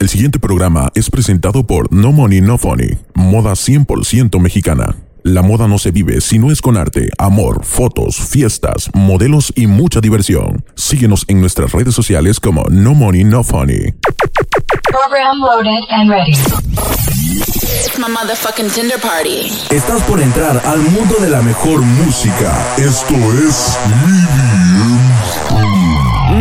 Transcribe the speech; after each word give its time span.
El 0.00 0.08
siguiente 0.08 0.38
programa 0.38 0.90
es 0.94 1.10
presentado 1.10 1.66
por 1.66 1.92
No 1.92 2.10
Money 2.10 2.40
No 2.40 2.56
Funny, 2.56 2.96
moda 3.12 3.52
100% 3.52 4.40
mexicana. 4.40 4.96
La 5.22 5.42
moda 5.42 5.68
no 5.68 5.76
se 5.78 5.90
vive 5.90 6.22
si 6.22 6.38
no 6.38 6.50
es 6.50 6.62
con 6.62 6.78
arte, 6.78 7.10
amor, 7.18 7.66
fotos, 7.66 8.16
fiestas, 8.16 8.88
modelos 8.94 9.52
y 9.54 9.66
mucha 9.66 10.00
diversión. 10.00 10.64
Síguenos 10.74 11.26
en 11.28 11.42
nuestras 11.42 11.72
redes 11.72 11.94
sociales 11.94 12.40
como 12.40 12.64
No 12.70 12.94
Money 12.94 13.24
No 13.24 13.44
Funny. 13.44 13.92
Program 14.90 15.38
loaded 15.38 15.84
and 15.90 16.10
ready. 16.10 16.32
It's 16.32 17.98
my 17.98 18.08
motherfucking 18.08 18.70
Tinder 18.70 18.98
party. 18.98 19.52
Estás 19.68 20.02
por 20.04 20.18
entrar 20.22 20.62
al 20.64 20.78
mundo 20.78 21.16
de 21.20 21.28
la 21.28 21.42
mejor 21.42 21.82
música. 21.82 22.74
Esto 22.78 23.14
es 23.46 23.76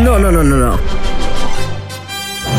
No, 0.06 0.18
no, 0.18 0.32
no, 0.32 0.44
no, 0.46 0.56
no. 0.56 0.99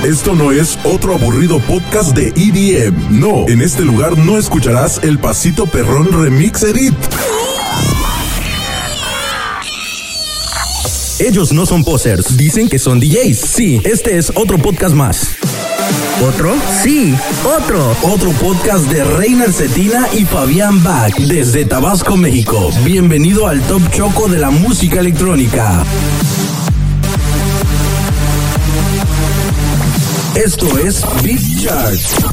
Esto 0.04 0.34
no 0.34 0.50
es 0.50 0.78
otro 0.82 1.14
aburrido 1.14 1.58
podcast 1.60 2.16
de 2.16 2.28
EDM. 2.28 3.20
No, 3.20 3.46
en 3.48 3.60
este 3.60 3.84
lugar 3.84 4.16
no 4.16 4.38
escucharás 4.38 4.98
el 5.02 5.18
pasito 5.18 5.66
perrón 5.66 6.08
remix 6.10 6.62
edit. 6.62 6.94
Ellos 11.18 11.52
no 11.52 11.66
son 11.66 11.84
posers, 11.84 12.34
dicen 12.38 12.70
que 12.70 12.78
son 12.78 12.98
DJs. 12.98 13.38
Sí, 13.40 13.82
este 13.84 14.16
es 14.16 14.32
otro 14.34 14.56
podcast 14.56 14.94
más. 14.94 15.36
¿Otro? 16.26 16.54
Sí, 16.82 17.14
otro. 17.44 17.94
Otro 18.02 18.30
podcast 18.32 18.86
de 18.86 19.04
Reiner 19.04 19.52
Cetina 19.52 20.08
y 20.14 20.24
Fabián 20.24 20.82
Bach 20.82 21.14
desde 21.18 21.66
Tabasco, 21.66 22.16
México. 22.16 22.70
Bienvenido 22.84 23.48
al 23.48 23.60
Top 23.64 23.82
Choco 23.90 24.28
de 24.28 24.38
la 24.38 24.50
música 24.50 25.00
electrónica. 25.00 25.84
Esto 30.34 30.78
es 30.78 31.02
Beat 31.22 31.40
Chart. 31.60 32.30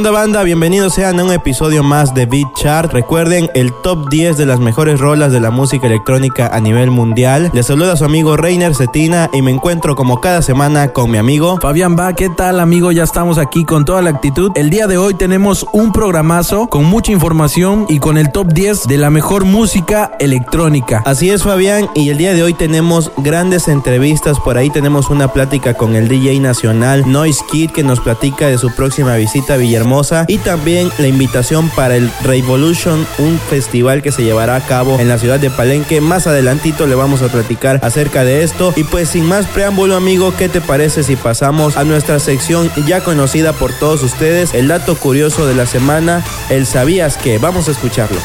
Onda 0.00 0.12
banda? 0.12 0.42
Bienvenidos 0.44 0.94
sean 0.94 1.20
a 1.20 1.24
un 1.24 1.30
episodio 1.30 1.82
más 1.82 2.14
de 2.14 2.24
Beat 2.24 2.54
Chart. 2.54 2.90
Recuerden 2.90 3.50
el 3.54 3.70
top 3.82 4.08
10 4.08 4.38
de 4.38 4.46
las 4.46 4.58
mejores 4.58 4.98
rolas 4.98 5.30
de 5.30 5.40
la 5.40 5.50
música 5.50 5.88
electrónica 5.88 6.46
a 6.46 6.58
nivel 6.58 6.90
mundial. 6.90 7.50
Les 7.52 7.66
saluda 7.66 7.98
su 7.98 8.06
amigo 8.06 8.34
Reiner 8.38 8.74
Cetina 8.74 9.28
y 9.34 9.42
me 9.42 9.50
encuentro 9.50 9.96
como 9.96 10.22
cada 10.22 10.40
semana 10.40 10.88
con 10.88 11.10
mi 11.10 11.18
amigo 11.18 11.58
Fabián 11.60 11.98
va, 11.98 12.14
¿qué 12.14 12.30
tal 12.30 12.60
amigo? 12.60 12.92
Ya 12.92 13.02
estamos 13.02 13.36
aquí 13.36 13.66
con 13.66 13.84
toda 13.84 14.00
la 14.00 14.08
actitud. 14.08 14.52
El 14.54 14.70
día 14.70 14.86
de 14.86 14.96
hoy 14.96 15.12
tenemos 15.12 15.66
un 15.74 15.92
programazo 15.92 16.68
con 16.68 16.86
mucha 16.86 17.12
información 17.12 17.84
y 17.90 17.98
con 17.98 18.16
el 18.16 18.32
top 18.32 18.54
10 18.54 18.88
de 18.88 18.96
la 18.96 19.10
mejor 19.10 19.44
música 19.44 20.12
electrónica. 20.18 21.02
Así 21.04 21.28
es 21.28 21.42
Fabián 21.42 21.90
y 21.94 22.08
el 22.08 22.16
día 22.16 22.32
de 22.32 22.42
hoy 22.42 22.54
tenemos 22.54 23.12
grandes 23.18 23.68
entrevistas. 23.68 24.40
Por 24.40 24.56
ahí 24.56 24.70
tenemos 24.70 25.10
una 25.10 25.28
plática 25.34 25.74
con 25.74 25.94
el 25.94 26.08
DJ 26.08 26.40
nacional 26.40 27.04
Noise 27.12 27.44
Kid 27.52 27.70
que 27.72 27.82
nos 27.82 28.00
platica 28.00 28.46
de 28.46 28.56
su 28.56 28.74
próxima 28.74 29.14
visita 29.16 29.54
a 29.54 29.56
Villahermosa 29.58 29.89
y 30.28 30.38
también 30.38 30.88
la 30.98 31.08
invitación 31.08 31.68
para 31.70 31.96
el 31.96 32.12
Revolution, 32.22 33.04
un 33.18 33.40
festival 33.40 34.02
que 34.02 34.12
se 34.12 34.22
llevará 34.22 34.54
a 34.54 34.60
cabo 34.60 35.00
en 35.00 35.08
la 35.08 35.18
ciudad 35.18 35.40
de 35.40 35.50
Palenque. 35.50 36.00
Más 36.00 36.28
adelantito 36.28 36.86
le 36.86 36.94
vamos 36.94 37.22
a 37.22 37.28
platicar 37.28 37.80
acerca 37.82 38.22
de 38.22 38.44
esto. 38.44 38.72
Y 38.76 38.84
pues 38.84 39.08
sin 39.08 39.24
más 39.26 39.46
preámbulo 39.46 39.96
amigo, 39.96 40.32
¿qué 40.36 40.48
te 40.48 40.60
parece 40.60 41.02
si 41.02 41.16
pasamos 41.16 41.76
a 41.76 41.82
nuestra 41.82 42.20
sección 42.20 42.70
ya 42.86 43.02
conocida 43.02 43.52
por 43.52 43.72
todos 43.72 44.04
ustedes? 44.04 44.54
El 44.54 44.68
dato 44.68 44.94
curioso 44.94 45.46
de 45.46 45.56
la 45.56 45.66
semana, 45.66 46.22
el 46.50 46.66
sabías 46.66 47.16
que. 47.16 47.38
Vamos 47.38 47.66
a 47.66 47.72
escucharlo. 47.72 48.20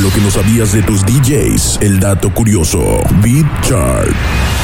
Lo 0.00 0.10
que 0.10 0.20
no 0.20 0.30
sabías 0.30 0.72
de 0.72 0.82
tus 0.82 1.02
DJs, 1.06 1.78
el 1.80 1.98
dato 1.98 2.32
curioso. 2.34 3.00
Beat 3.22 3.46
Chart. 3.62 4.55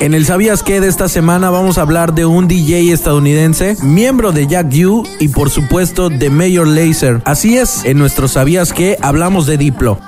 En 0.00 0.14
el 0.14 0.24
Sabías 0.24 0.62
qué 0.62 0.80
de 0.80 0.88
esta 0.88 1.10
semana 1.10 1.50
vamos 1.50 1.76
a 1.76 1.82
hablar 1.82 2.14
de 2.14 2.24
un 2.24 2.48
DJ 2.48 2.90
estadounidense, 2.90 3.76
miembro 3.82 4.32
de 4.32 4.46
Jack 4.46 4.72
U 4.86 5.06
y 5.18 5.28
por 5.28 5.50
supuesto 5.50 6.08
de 6.08 6.30
Mayor 6.30 6.68
Laser. 6.68 7.20
Así 7.26 7.58
es, 7.58 7.84
en 7.84 7.98
nuestro 7.98 8.26
Sabías 8.26 8.72
qué 8.72 8.96
hablamos 9.02 9.46
de 9.46 9.58
Diplo. 9.58 10.00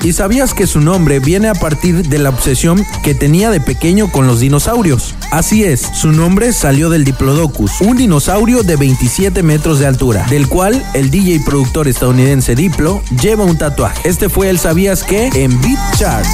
¿Y 0.00 0.12
sabías 0.12 0.52
que 0.52 0.66
su 0.66 0.80
nombre 0.80 1.20
viene 1.20 1.48
a 1.48 1.54
partir 1.54 2.08
de 2.08 2.18
la 2.18 2.30
obsesión 2.30 2.84
que 3.04 3.14
tenía 3.14 3.50
de 3.50 3.60
pequeño 3.60 4.10
con 4.10 4.26
los 4.26 4.40
dinosaurios? 4.40 5.14
Así 5.30 5.62
es, 5.62 5.80
su 5.80 6.10
nombre 6.10 6.52
salió 6.52 6.90
del 6.90 7.04
Diplodocus, 7.04 7.80
un 7.80 7.96
dinosaurio 7.96 8.64
de 8.64 8.76
27 8.76 9.44
metros 9.44 9.78
de 9.78 9.86
altura, 9.86 10.26
del 10.28 10.48
cual 10.48 10.84
el 10.94 11.10
DJ 11.10 11.40
productor 11.46 11.86
estadounidense 11.86 12.56
Diplo 12.56 13.00
lleva 13.22 13.44
un 13.44 13.56
tatuaje. 13.56 14.08
Este 14.08 14.28
fue 14.28 14.50
el 14.50 14.58
Sabías 14.58 15.04
que 15.04 15.28
en 15.34 15.60
Beat 15.60 15.96
Chart. 15.96 16.26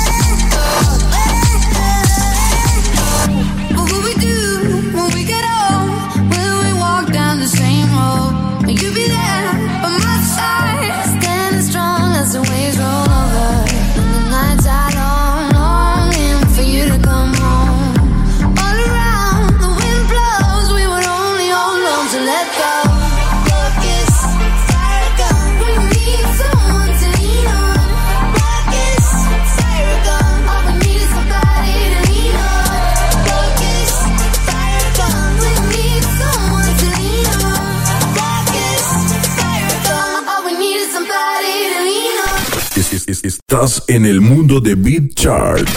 Estás 43.52 43.84
en 43.86 44.06
el 44.06 44.22
mundo 44.22 44.60
de 44.60 44.74
Beat 44.74 45.14
Chart. 45.14 45.68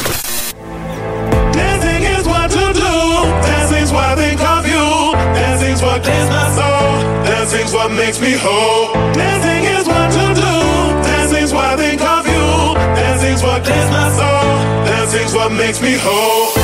Dancing 1.52 2.04
is 2.04 2.26
what 2.26 2.50
to 2.50 2.74
do. 2.74 2.88
Dancing's 3.44 3.92
I 3.92 4.16
think 4.16 4.40
of 4.40 4.66
you. 4.66 5.12
Dancing's 5.36 5.82
what 5.82 6.02
cleans 6.02 6.30
my 6.30 6.56
soul. 6.56 7.26
Dancing's 7.26 7.74
what 7.74 7.92
makes 7.92 8.22
me 8.22 8.32
whole. 8.32 8.94
Dancing 9.14 9.66
is 9.78 9.86
what 9.88 10.10
to 10.10 10.26
do. 10.40 10.54
Dancing's 11.04 11.52
I 11.52 11.76
think 11.76 12.02
of 12.02 12.26
you. 12.26 12.76
Dancing's 12.96 13.44
what 13.44 13.62
cleans 13.66 13.92
my 13.92 14.10
soul. 14.20 14.86
Dancing's 14.86 15.34
what 15.34 15.52
makes 15.52 15.82
me 15.82 15.98
whole. 16.00 16.55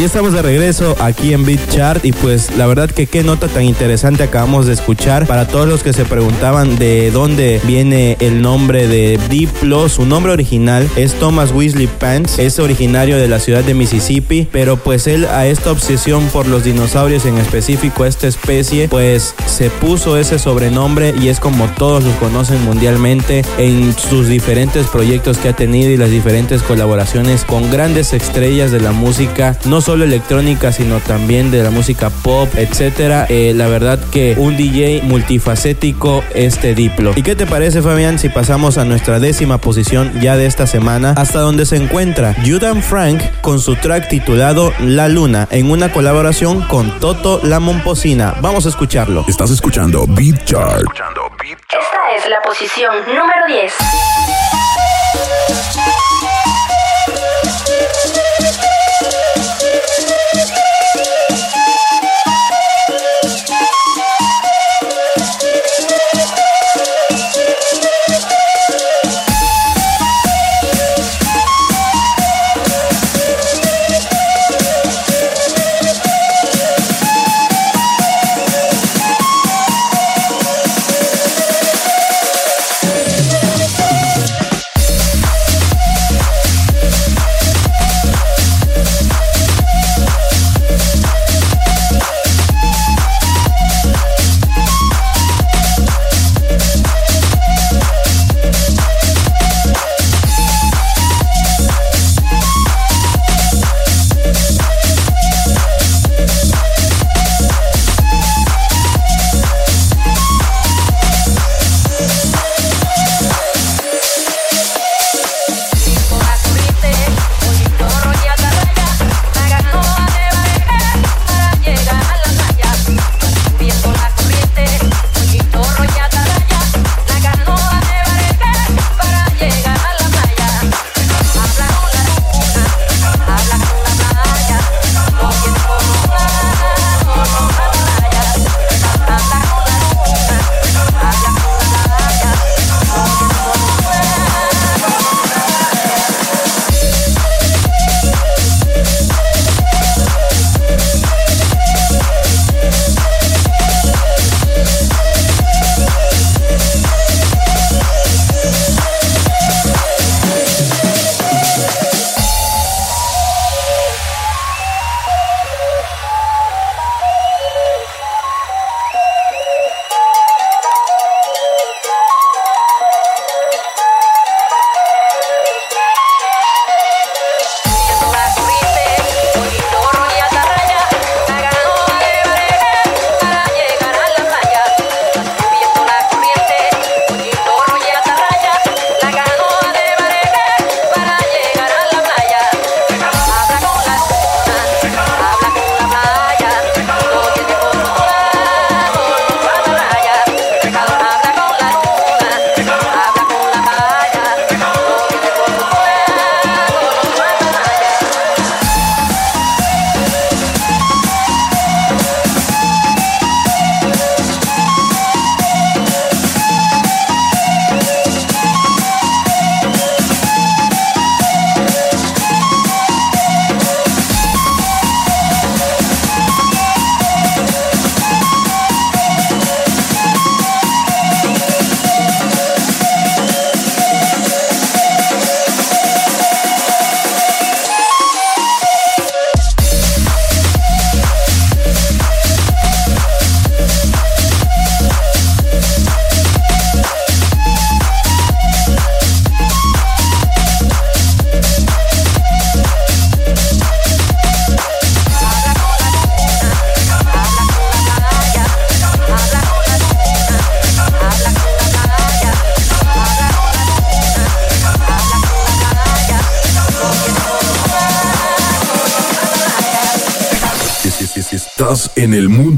Ya 0.00 0.06
estamos 0.06 0.32
de 0.32 0.40
regreso 0.40 0.96
aquí 0.98 1.34
en 1.34 1.44
Beat 1.44 1.60
Chart 1.68 2.02
y 2.06 2.12
pues 2.12 2.56
la 2.56 2.66
verdad 2.66 2.90
que 2.90 3.06
qué 3.06 3.22
nota 3.22 3.48
tan 3.48 3.64
interesante 3.64 4.22
acabamos 4.22 4.64
de 4.64 4.72
escuchar 4.72 5.26
para 5.26 5.46
todos 5.46 5.68
los 5.68 5.82
que 5.82 5.92
se 5.92 6.06
preguntaban 6.06 6.78
de 6.78 7.10
dónde 7.10 7.60
viene 7.66 8.16
el 8.20 8.40
nombre 8.40 8.88
de 8.88 9.20
Diplo. 9.28 9.90
Su 9.90 10.06
nombre 10.06 10.32
original 10.32 10.88
es 10.96 11.12
Thomas 11.16 11.52
Weasley 11.52 11.86
Pants, 11.86 12.38
es 12.38 12.58
originario 12.58 13.18
de 13.18 13.28
la 13.28 13.40
ciudad 13.40 13.62
de 13.62 13.74
Mississippi, 13.74 14.48
pero 14.50 14.78
pues 14.78 15.06
él 15.06 15.26
a 15.26 15.46
esta 15.46 15.70
obsesión 15.70 16.26
por 16.28 16.46
los 16.46 16.64
dinosaurios 16.64 17.26
en 17.26 17.36
específico 17.36 18.06
esta 18.06 18.26
especie 18.26 18.88
pues 18.88 19.34
se 19.44 19.68
puso 19.68 20.16
ese 20.16 20.38
sobrenombre 20.38 21.12
y 21.20 21.28
es 21.28 21.40
como 21.40 21.66
todos 21.72 22.02
los 22.02 22.14
conocen 22.14 22.64
mundialmente 22.64 23.44
en 23.58 23.92
sus 23.92 24.28
diferentes 24.28 24.86
proyectos 24.86 25.36
que 25.36 25.50
ha 25.50 25.52
tenido 25.52 25.90
y 25.90 25.98
las 25.98 26.10
diferentes 26.10 26.62
colaboraciones 26.62 27.44
con 27.44 27.70
grandes 27.70 28.14
estrellas 28.14 28.70
de 28.70 28.80
la 28.80 28.92
música, 28.92 29.58
no 29.66 29.82
solo 29.82 29.89
electrónica, 29.94 30.72
sino 30.72 31.00
también 31.00 31.50
de 31.50 31.62
la 31.62 31.70
música 31.70 32.10
pop, 32.10 32.48
etcétera. 32.56 33.26
Eh, 33.28 33.52
la 33.54 33.66
verdad 33.68 33.98
que 34.10 34.34
un 34.36 34.56
DJ 34.56 35.02
multifacético 35.02 36.22
este 36.34 36.74
Diplo. 36.74 37.12
¿Y 37.16 37.22
qué 37.22 37.34
te 37.36 37.46
parece, 37.46 37.82
Fabián, 37.82 38.18
si 38.18 38.28
pasamos 38.28 38.78
a 38.78 38.84
nuestra 38.84 39.18
décima 39.20 39.58
posición 39.58 40.12
ya 40.20 40.36
de 40.36 40.46
esta 40.46 40.66
semana, 40.66 41.14
hasta 41.16 41.40
donde 41.40 41.66
se 41.66 41.76
encuentra 41.76 42.34
Judan 42.44 42.82
Frank 42.82 43.20
con 43.40 43.60
su 43.60 43.76
track 43.76 44.08
titulado 44.08 44.72
La 44.80 45.08
Luna, 45.08 45.48
en 45.50 45.70
una 45.70 45.92
colaboración 45.92 46.62
con 46.62 46.98
Toto 47.00 47.40
La 47.42 47.60
Momposina. 47.60 48.34
Vamos 48.40 48.66
a 48.66 48.68
escucharlo. 48.68 49.24
Estás 49.28 49.50
escuchando 49.50 50.06
Beat 50.06 50.44
Chart. 50.44 50.84
Esta 51.42 52.16
es 52.16 52.28
la 52.28 52.40
posición 52.42 52.94
número 53.06 53.46
10. 53.48 53.72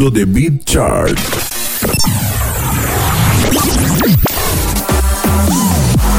Mundo 0.03 0.19
de 0.19 0.25
Beat 0.25 0.65
Chart. 0.65 1.17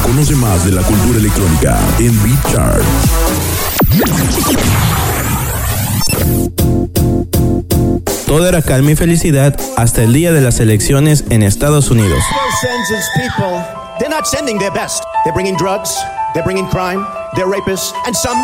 Conoce 0.04 0.36
más 0.36 0.64
de 0.66 0.72
la 0.72 0.82
cultura 0.84 1.20
electrónica 1.20 1.80
en 2.00 2.24
Beat 2.24 2.52
Chart. 2.52 2.84
Todo 8.26 8.48
era 8.48 8.62
calma 8.62 8.92
y 8.92 8.96
felicidad 8.96 9.60
hasta 9.76 10.04
el 10.04 10.14
día 10.14 10.32
de 10.32 10.40
las 10.40 10.60
elecciones 10.62 11.26
en 11.30 11.44
Estados 11.44 11.92
Unidos. 11.92 12.24
they're 14.00 14.10
not 14.10 14.26
sending 14.26 14.58
their 14.58 14.72
best. 14.72 15.04
They're 15.26 15.34
bringing 15.34 15.58
drugs, 15.58 15.98
they're 16.34 16.44
bringing 16.44 16.68
crime, 16.68 17.06
they're 17.36 17.48
rapists, 17.48 17.94
and 18.06 18.16
some 18.16 18.38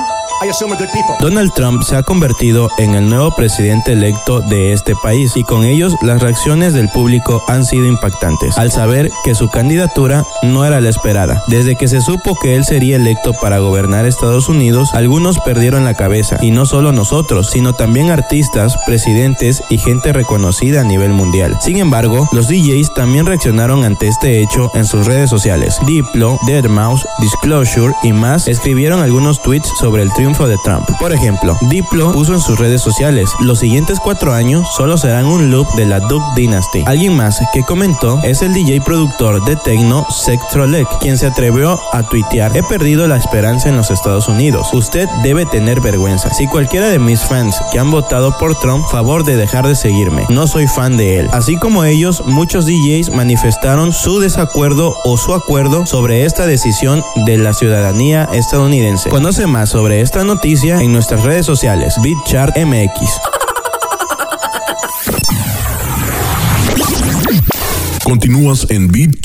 Donald 1.20 1.52
Trump 1.54 1.84
se 1.84 1.98
ha 1.98 2.04
convertido 2.04 2.70
en 2.78 2.96
el 2.96 3.10
nuevo 3.10 3.36
presidente 3.36 3.92
electo 3.92 4.40
de 4.40 4.72
este 4.72 4.96
país 4.96 5.34
y 5.36 5.44
con 5.44 5.66
ellos 5.66 5.94
las 6.02 6.22
reacciones 6.22 6.74
del 6.74 6.88
público 6.88 7.44
han 7.50 7.66
sido 7.66 7.86
impactantes 7.86 8.58
al 8.58 8.72
saber 8.72 9.12
que 9.26 9.36
su 9.36 9.50
candidatura 9.50 10.26
no 10.42 10.64
era 10.64 10.80
la 10.80 10.88
esperada. 10.88 11.44
Desde 11.48 11.76
que 11.76 11.90
se 11.90 12.00
supo 12.00 12.38
que 12.42 12.56
él 12.56 12.64
sería 12.64 12.96
electo 12.96 13.34
para 13.34 13.60
gobernar 13.60 14.06
Estados 14.06 14.48
Unidos, 14.48 14.94
algunos 14.94 15.40
perdieron 15.40 15.84
la 15.84 15.96
cabeza 15.96 16.38
y 16.42 16.52
no 16.52 16.66
solo 16.66 16.94
nosotros, 16.94 17.50
sino 17.50 17.74
también 17.74 18.10
artistas, 18.10 18.78
presidentes 18.86 19.62
y 19.70 19.78
gente 19.78 20.14
reconocida 20.14 20.82
a 20.82 20.86
nivel 20.86 21.12
mundial. 21.12 21.58
Sin 21.60 21.80
embargo, 21.80 22.30
los 22.32 22.48
DJs 22.48 22.94
también 22.94 23.26
reaccionaron 23.26 23.84
ante 23.84 24.08
este 24.08 24.42
hecho 24.42 24.72
en 24.74 24.86
sus 24.86 25.06
redes 25.06 25.30
sociales. 25.30 25.80
Diplo, 25.86 26.38
Deadmau5, 26.48 27.06
Disclosure 27.20 27.94
y 28.04 28.14
más 28.14 28.48
escribieron 28.48 29.02
algunos 29.02 29.42
tweets 29.42 29.70
sobre 29.78 30.04
el 30.04 30.14
triunfo 30.14 30.29
de 30.30 30.58
Trump. 30.64 30.88
Por 31.00 31.12
ejemplo, 31.12 31.58
Diplo 31.62 32.12
puso 32.12 32.34
en 32.34 32.40
sus 32.40 32.60
redes 32.60 32.82
sociales, 32.82 33.30
los 33.40 33.60
siguientes 33.60 34.00
cuatro 34.00 34.32
años 34.34 34.68
solo 34.78 34.98
serán 34.98 35.26
un 35.26 35.50
loop 35.50 35.68
de 35.76 35.86
la 35.86 36.00
Duke 36.00 36.26
Dynasty. 36.36 36.84
Alguien 36.86 37.16
más 37.16 37.42
que 37.52 37.64
comentó 37.64 38.20
es 38.24 38.42
el 38.42 38.54
DJ 38.54 38.82
productor 38.82 39.44
de 39.44 39.56
techno 39.56 40.06
Sectrolek, 40.10 40.88
quien 41.00 41.18
se 41.18 41.28
atrevió 41.28 41.80
a 41.92 42.04
tuitear, 42.04 42.56
he 42.56 42.64
perdido 42.64 43.08
la 43.08 43.18
esperanza 43.18 43.70
en 43.70 43.76
los 43.76 43.90
Estados 43.90 44.28
Unidos. 44.28 44.70
Usted 44.72 45.10
debe 45.24 45.46
tener 45.48 45.82
vergüenza. 45.82 46.32
Si 46.34 46.48
cualquiera 46.48 46.90
de 46.90 47.00
mis 47.00 47.22
fans 47.22 47.60
que 47.72 47.80
han 47.80 47.92
votado 47.92 48.38
por 48.38 48.60
Trump, 48.60 48.86
favor 48.88 49.24
de 49.24 49.36
dejar 49.36 49.68
de 49.68 49.76
seguirme. 49.76 50.26
No 50.30 50.48
soy 50.48 50.68
fan 50.68 50.96
de 50.96 51.20
él. 51.20 51.30
Así 51.32 51.58
como 51.58 51.84
ellos, 51.84 52.24
muchos 52.26 52.66
DJs 52.66 53.10
manifestaron 53.12 53.92
su 53.92 54.20
desacuerdo 54.20 54.96
o 55.04 55.18
su 55.18 55.34
acuerdo 55.34 55.86
sobre 55.86 56.26
esta 56.26 56.46
decisión 56.46 57.04
de 57.26 57.38
la 57.38 57.54
ciudadanía 57.54 58.30
estadounidense. 58.32 59.10
Conoce 59.10 59.48
más 59.48 59.70
sobre 59.70 60.02
esta 60.02 60.19
noticia 60.24 60.82
en 60.82 60.92
nuestras 60.92 61.24
redes 61.24 61.46
sociales, 61.46 61.96
BitChart 62.02 62.58
MX. 62.58 63.20
Continúas 68.04 68.66
en 68.70 68.88
Beat 68.88 69.20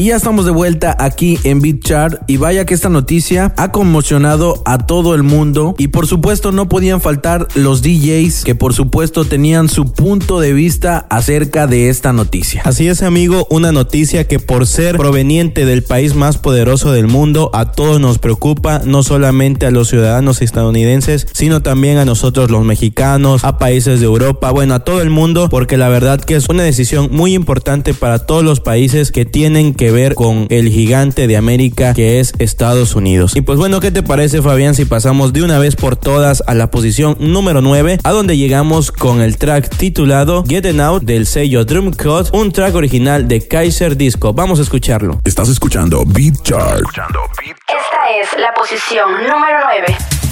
Y 0.00 0.04
ya 0.04 0.16
estamos 0.16 0.46
de 0.46 0.50
vuelta 0.50 0.96
aquí 0.98 1.38
en 1.44 1.60
Beat 1.60 1.80
Chart 1.80 2.22
y 2.26 2.38
vaya 2.38 2.64
que 2.64 2.72
esta 2.72 2.88
noticia 2.88 3.52
ha 3.58 3.70
conmocionado 3.70 4.62
a 4.64 4.86
todo 4.86 5.14
el 5.14 5.22
mundo 5.22 5.74
y 5.76 5.88
por 5.88 6.06
supuesto 6.06 6.52
no 6.52 6.70
podían 6.70 7.02
faltar 7.02 7.48
los 7.54 7.82
DJs 7.82 8.44
que 8.44 8.54
por 8.54 8.72
supuesto 8.72 9.26
tenían 9.26 9.68
su 9.68 9.92
punto 9.92 10.40
de 10.40 10.54
vista 10.54 11.06
acerca 11.10 11.66
de 11.66 11.90
esta 11.90 12.14
noticia. 12.14 12.62
Así 12.64 12.88
es 12.88 13.02
amigo, 13.02 13.46
una 13.50 13.72
noticia 13.72 14.26
que 14.26 14.38
por 14.38 14.66
ser 14.66 14.96
proveniente 14.96 15.66
del 15.66 15.82
país 15.82 16.14
más 16.14 16.38
poderoso 16.38 16.92
del 16.92 17.06
mundo 17.06 17.50
a 17.52 17.72
todos 17.72 18.00
nos 18.00 18.18
preocupa, 18.18 18.80
no 18.82 19.02
solamente 19.02 19.66
a 19.66 19.70
los 19.70 19.88
ciudadanos 19.88 20.40
estadounidenses, 20.40 21.26
sino 21.34 21.60
también 21.60 21.98
a 21.98 22.06
nosotros 22.06 22.50
los 22.50 22.64
mexicanos, 22.64 23.44
a 23.44 23.58
países 23.58 24.00
de 24.00 24.06
Europa, 24.06 24.50
bueno, 24.50 24.72
a 24.76 24.80
todo 24.80 25.02
el 25.02 25.10
mundo, 25.10 25.50
porque 25.50 25.76
la 25.76 25.90
verdad 25.90 26.22
que 26.22 26.36
es 26.36 26.48
una 26.48 26.62
decisión 26.62 27.10
muy 27.12 27.34
importante 27.34 27.92
para 27.92 28.20
todos 28.20 28.42
los 28.42 28.60
países 28.60 29.12
que 29.12 29.26
tienen 29.26 29.74
que 29.74 29.89
ver 29.90 30.14
con 30.14 30.46
el 30.50 30.68
gigante 30.68 31.26
de 31.26 31.36
América 31.36 31.94
que 31.94 32.20
es 32.20 32.32
Estados 32.38 32.94
Unidos. 32.94 33.36
Y 33.36 33.42
pues 33.42 33.58
bueno, 33.58 33.80
¿qué 33.80 33.90
te 33.90 34.02
parece 34.02 34.42
Fabián 34.42 34.74
si 34.74 34.84
pasamos 34.84 35.32
de 35.32 35.42
una 35.42 35.58
vez 35.58 35.76
por 35.76 35.96
todas 35.96 36.42
a 36.46 36.54
la 36.54 36.70
posición 36.70 37.16
número 37.18 37.60
9, 37.60 37.98
a 38.02 38.10
donde 38.10 38.36
llegamos 38.36 38.92
con 38.92 39.20
el 39.20 39.36
track 39.38 39.68
titulado 39.76 40.44
Getting 40.46 40.80
Out 40.80 41.02
del 41.04 41.26
sello 41.26 41.64
Dreamcode, 41.64 42.30
un 42.32 42.52
track 42.52 42.74
original 42.74 43.28
de 43.28 43.46
Kaiser 43.46 43.96
Disco. 43.96 44.32
Vamos 44.32 44.58
a 44.58 44.62
escucharlo. 44.62 45.20
Estás 45.24 45.48
escuchando 45.48 46.04
Beat 46.06 46.42
Chart. 46.42 46.82
Esta 46.90 48.10
es 48.20 48.40
la 48.40 48.52
posición 48.54 49.10
número 49.12 49.58
9. 49.64 50.29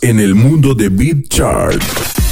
En 0.00 0.20
el 0.20 0.34
mundo 0.34 0.74
de 0.74 0.88
Beat. 0.88 2.25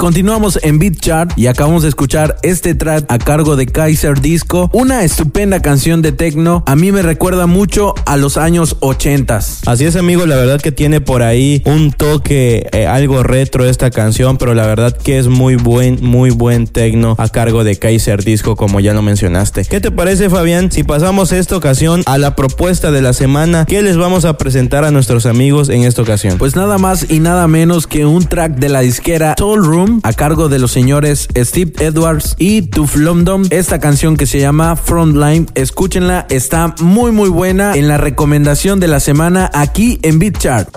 Continuamos 0.00 0.58
en 0.62 0.78
Beat 0.78 0.96
Chart 0.96 1.32
y 1.36 1.46
acabamos 1.46 1.82
de 1.82 1.90
escuchar 1.90 2.38
este 2.42 2.74
track 2.74 3.04
a 3.08 3.18
cargo 3.18 3.54
de 3.54 3.66
Kaiser 3.66 4.18
Disco, 4.18 4.70
una 4.72 5.04
estupenda 5.04 5.60
canción 5.60 6.00
de 6.00 6.10
techno. 6.10 6.62
A 6.66 6.74
mí 6.74 6.90
me 6.90 7.02
recuerda 7.02 7.46
mucho 7.46 7.94
a 8.06 8.16
los 8.16 8.38
años 8.38 8.78
80. 8.80 9.40
Así 9.66 9.84
es, 9.84 9.96
amigo, 9.96 10.26
la 10.26 10.36
verdad 10.36 10.60
que 10.60 10.72
tiene 10.72 11.00
por 11.00 11.22
ahí 11.22 11.62
un 11.66 11.92
toque 11.92 12.66
eh, 12.72 12.86
algo 12.86 13.22
retro 13.22 13.66
esta 13.66 13.90
canción, 13.90 14.38
pero 14.38 14.54
la 14.54 14.66
verdad 14.66 14.96
que 14.96 15.18
es 15.18 15.28
muy 15.28 15.56
buen, 15.56 15.98
muy 16.02 16.30
buen 16.30 16.66
tecno 16.66 17.14
a 17.18 17.28
cargo 17.28 17.62
de 17.62 17.76
Kaiser 17.76 18.24
Disco, 18.24 18.56
como 18.56 18.80
ya 18.80 18.94
lo 18.94 19.02
mencionaste. 19.02 19.64
¿Qué 19.64 19.80
te 19.80 19.90
parece, 19.90 20.30
Fabián? 20.30 20.72
Si 20.72 20.82
pasamos 20.82 21.32
esta 21.32 21.56
ocasión 21.56 22.02
a 22.06 22.16
la 22.16 22.34
propuesta 22.36 22.90
de 22.90 23.02
la 23.02 23.12
semana, 23.12 23.66
¿qué 23.66 23.82
les 23.82 23.96
vamos 23.96 24.24
a 24.24 24.38
presentar 24.38 24.84
a 24.84 24.90
nuestros 24.90 25.26
amigos 25.26 25.68
en 25.68 25.84
esta 25.84 26.02
ocasión? 26.02 26.38
Pues 26.38 26.56
nada 26.56 26.78
más 26.78 27.06
y 27.10 27.20
nada 27.20 27.46
menos 27.46 27.86
que 27.86 28.06
un 28.06 28.26
track 28.26 28.56
de 28.56 28.70
la 28.70 28.80
disquera 28.80 29.34
Soul 29.38 29.64
Room 29.64 30.00
a 30.04 30.12
cargo 30.14 30.48
de 30.48 30.58
los 30.58 30.72
señores 30.72 31.28
Steve 31.36 31.72
Edwards 31.80 32.34
y 32.38 32.62
Tuf 32.62 32.96
London. 32.96 33.42
Esta 33.50 33.78
canción 33.78 34.16
que 34.16 34.26
se 34.26 34.40
llama 34.40 34.76
Frontline, 34.76 35.46
escúchenla, 35.54 36.26
está 36.30 36.74
muy 36.80 37.12
muy 37.12 37.28
buena 37.28 37.74
en 37.74 37.88
la 37.88 37.98
recomendación 37.98 38.80
de 38.80 38.88
la 38.88 39.00
semana 39.00 39.49
aquí 39.52 39.98
en 40.02 40.18
Beat 40.18 40.38
Chart. 40.38 40.68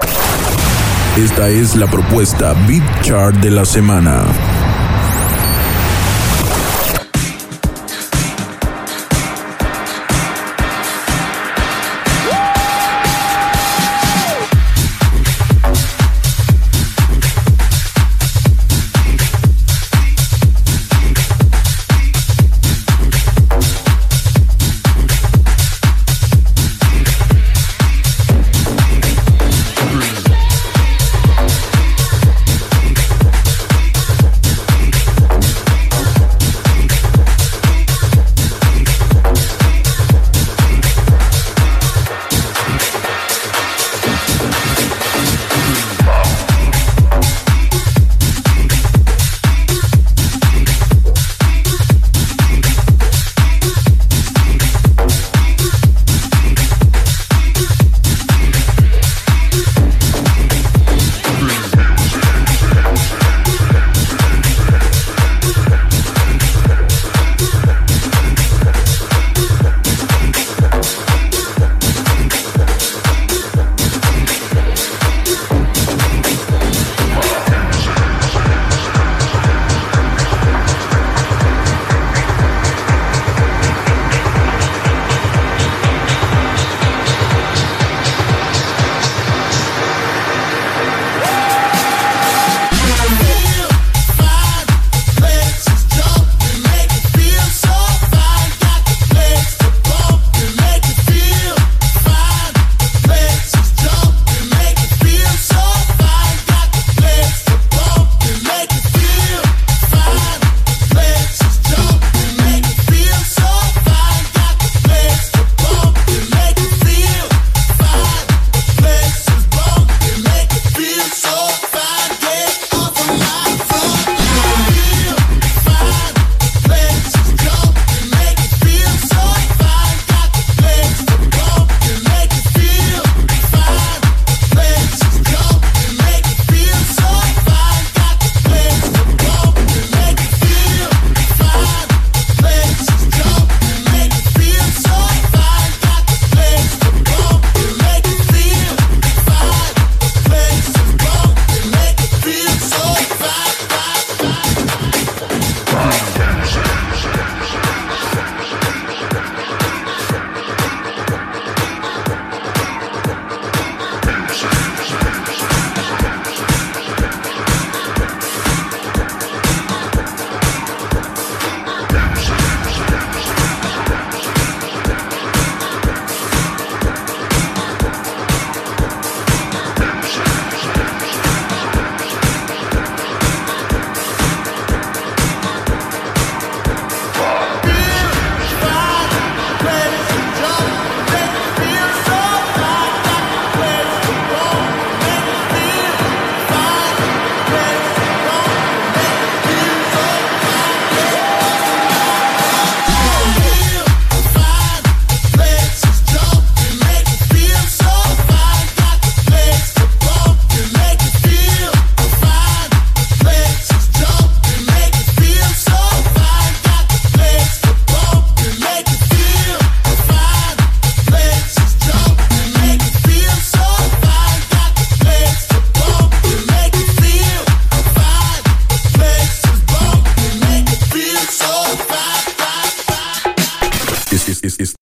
Esta 1.17 1.49
es 1.49 1.75
la 1.75 1.88
propuesta 1.88 2.53
Beat 2.67 3.01
Chart 3.01 3.36
de 3.36 3.51
la 3.51 3.65
semana. 3.65 4.23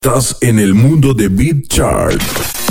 Estás 0.03 0.35
en 0.41 0.57
el 0.57 0.73
mundo 0.73 1.13
de 1.13 1.27
Beat 1.27 1.67
Chart. 1.67 2.70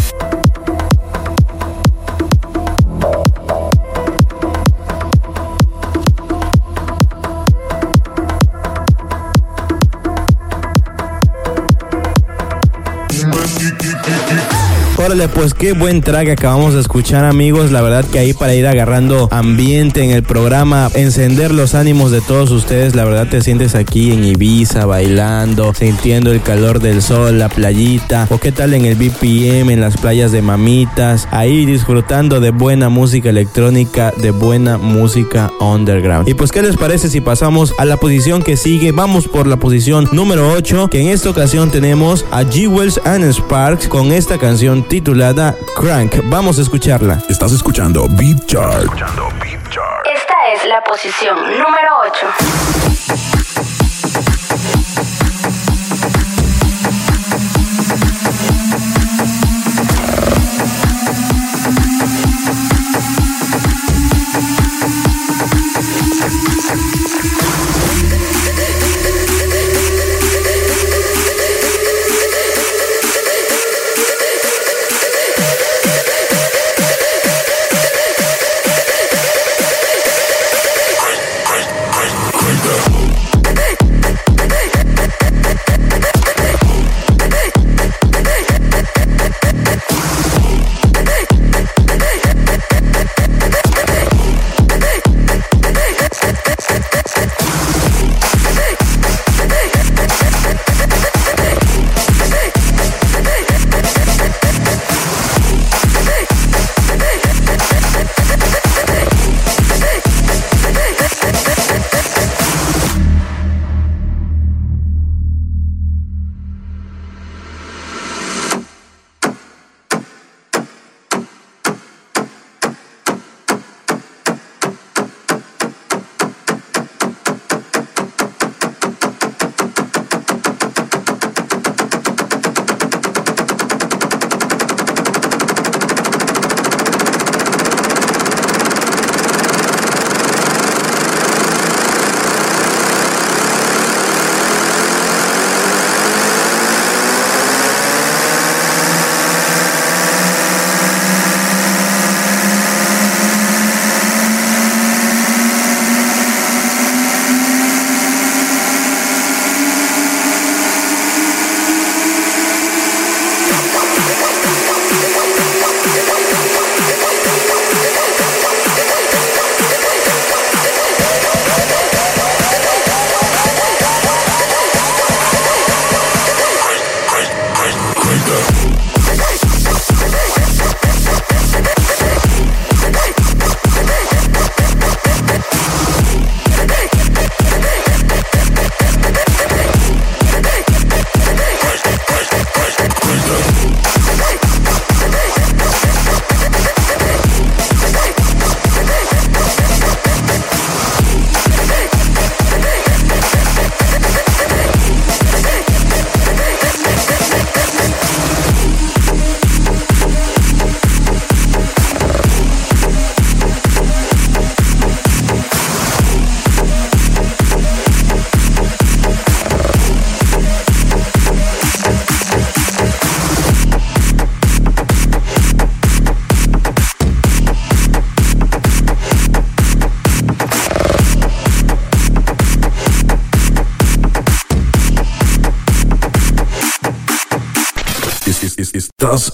Pues 15.28 15.52
qué 15.52 15.74
buen 15.74 16.00
track 16.00 16.30
acabamos 16.30 16.72
de 16.72 16.80
escuchar, 16.80 17.26
amigos. 17.26 17.72
La 17.72 17.82
verdad 17.82 18.06
que 18.06 18.18
ahí 18.18 18.32
para 18.32 18.54
ir 18.54 18.66
agarrando 18.66 19.28
ambiente 19.30 20.02
en 20.02 20.12
el 20.12 20.22
programa, 20.22 20.90
encender 20.94 21.52
los 21.52 21.74
ánimos 21.74 22.10
de 22.10 22.22
todos 22.22 22.50
ustedes, 22.50 22.94
la 22.94 23.04
verdad 23.04 23.26
te 23.28 23.42
sientes 23.42 23.74
aquí 23.74 24.12
en 24.12 24.24
Ibiza 24.24 24.86
bailando, 24.86 25.74
sintiendo 25.74 26.32
el 26.32 26.40
calor 26.40 26.80
del 26.80 27.02
sol, 27.02 27.38
la 27.38 27.50
playita, 27.50 28.28
o 28.30 28.38
qué 28.38 28.50
tal 28.50 28.72
en 28.72 28.86
el 28.86 28.94
BPM, 28.94 29.70
en 29.70 29.82
las 29.82 29.98
playas 29.98 30.32
de 30.32 30.40
mamitas, 30.40 31.28
ahí 31.30 31.66
disfrutando 31.66 32.40
de 32.40 32.50
buena 32.50 32.88
música 32.88 33.28
electrónica, 33.28 34.14
de 34.16 34.30
buena 34.30 34.78
música 34.78 35.52
underground. 35.60 36.30
Y 36.30 36.34
pues, 36.34 36.50
¿qué 36.50 36.62
les 36.62 36.78
parece 36.78 37.10
si 37.10 37.20
pasamos 37.20 37.74
a 37.76 37.84
la 37.84 37.98
posición 37.98 38.42
que 38.42 38.56
sigue? 38.56 38.92
Vamos 38.92 39.28
por 39.28 39.46
la 39.46 39.58
posición 39.58 40.08
número 40.12 40.50
8, 40.52 40.88
que 40.88 41.02
en 41.02 41.08
esta 41.08 41.28
ocasión 41.28 41.70
tenemos 41.70 42.24
a 42.30 42.42
Jewels 42.42 42.98
and 43.04 43.30
Sparks 43.30 43.86
con 43.86 44.12
esta 44.12 44.38
canción 44.38 44.82
titulada 44.82 45.09
Crank. 45.74 46.20
Vamos 46.24 46.58
a 46.58 46.62
escucharla. 46.62 47.18
Estás 47.28 47.50
escuchando 47.52 48.06
Beat 48.10 48.46
Chart. 48.46 48.86
Esta 50.04 50.34
es 50.54 50.68
la 50.68 50.84
posición 50.84 51.36
número 51.36 51.90
8. 52.06 53.39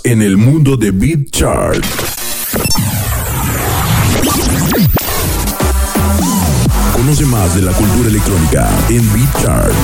En 0.07 0.23
el 0.23 0.37
mundo 0.37 0.77
de 0.77 0.93
Beat 0.93 1.31
Chart. 1.33 1.85
Conoce 6.93 7.27
más 7.27 7.57
de 7.57 7.63
la 7.63 7.73
cultura 7.73 8.09
electrónica 8.09 8.71
en 8.89 9.13
Beat 9.13 9.43
Chart. 9.43 9.75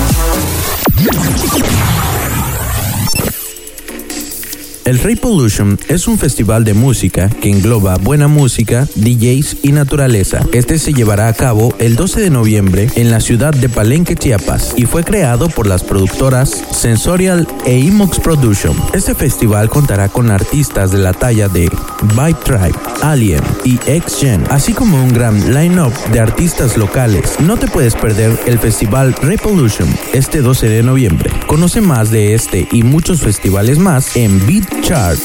El 4.85 4.98
Ray 4.98 5.14
Pollution 5.14 5.78
es 5.88 6.08
un 6.08 6.18
festival 6.18 6.64
de 6.64 6.74
música 6.74 7.28
que 7.28 7.48
engloba 7.48 7.96
buena 7.98 8.26
música, 8.26 8.88
DJs 8.96 9.58
y 9.62 9.70
naturaleza. 9.70 10.40
Este 10.52 10.76
se 10.78 10.92
llevará 10.92 11.28
a 11.28 11.35
cabo 11.35 11.72
el 11.78 11.94
12 11.94 12.20
de 12.20 12.30
noviembre 12.30 12.88
en 12.96 13.12
la 13.12 13.20
ciudad 13.20 13.54
de 13.54 13.68
Palenque, 13.68 14.16
Chiapas, 14.16 14.74
y 14.76 14.87
fue 14.87 15.04
creado 15.04 15.48
por 15.48 15.68
las 15.68 15.85
productoras 15.85 16.64
Sensorial 16.83 17.47
e 17.64 17.79
Imox 17.79 18.18
Production. 18.18 18.77
Este 18.92 19.14
festival 19.14 19.68
contará 19.68 20.09
con 20.09 20.33
artistas 20.33 20.90
de 20.90 20.99
la 20.99 21.12
talla 21.12 21.49
de 21.49 21.71
Vibe 22.16 22.35
Tribe, 22.42 22.75
Alien 23.03 23.40
y 23.64 23.79
X-Gen, 23.87 24.42
así 24.51 24.73
como 24.73 25.01
un 25.01 25.12
gran 25.12 25.55
line-up 25.55 25.92
de 26.11 26.18
artistas 26.18 26.77
locales. 26.77 27.38
No 27.38 27.57
te 27.57 27.68
puedes 27.68 27.95
perder 27.95 28.37
el 28.47 28.59
festival 28.59 29.14
Revolution 29.23 29.88
este 30.12 30.40
12 30.40 30.68
de 30.71 30.83
noviembre. 30.83 31.31
Conoce 31.47 31.81
más 31.81 32.11
de 32.11 32.35
este 32.35 32.66
y 32.73 32.83
muchos 32.83 33.21
festivales 33.21 33.79
más 33.79 34.16
en 34.16 34.45
Beat 34.45 34.83
Chart. 34.83 35.21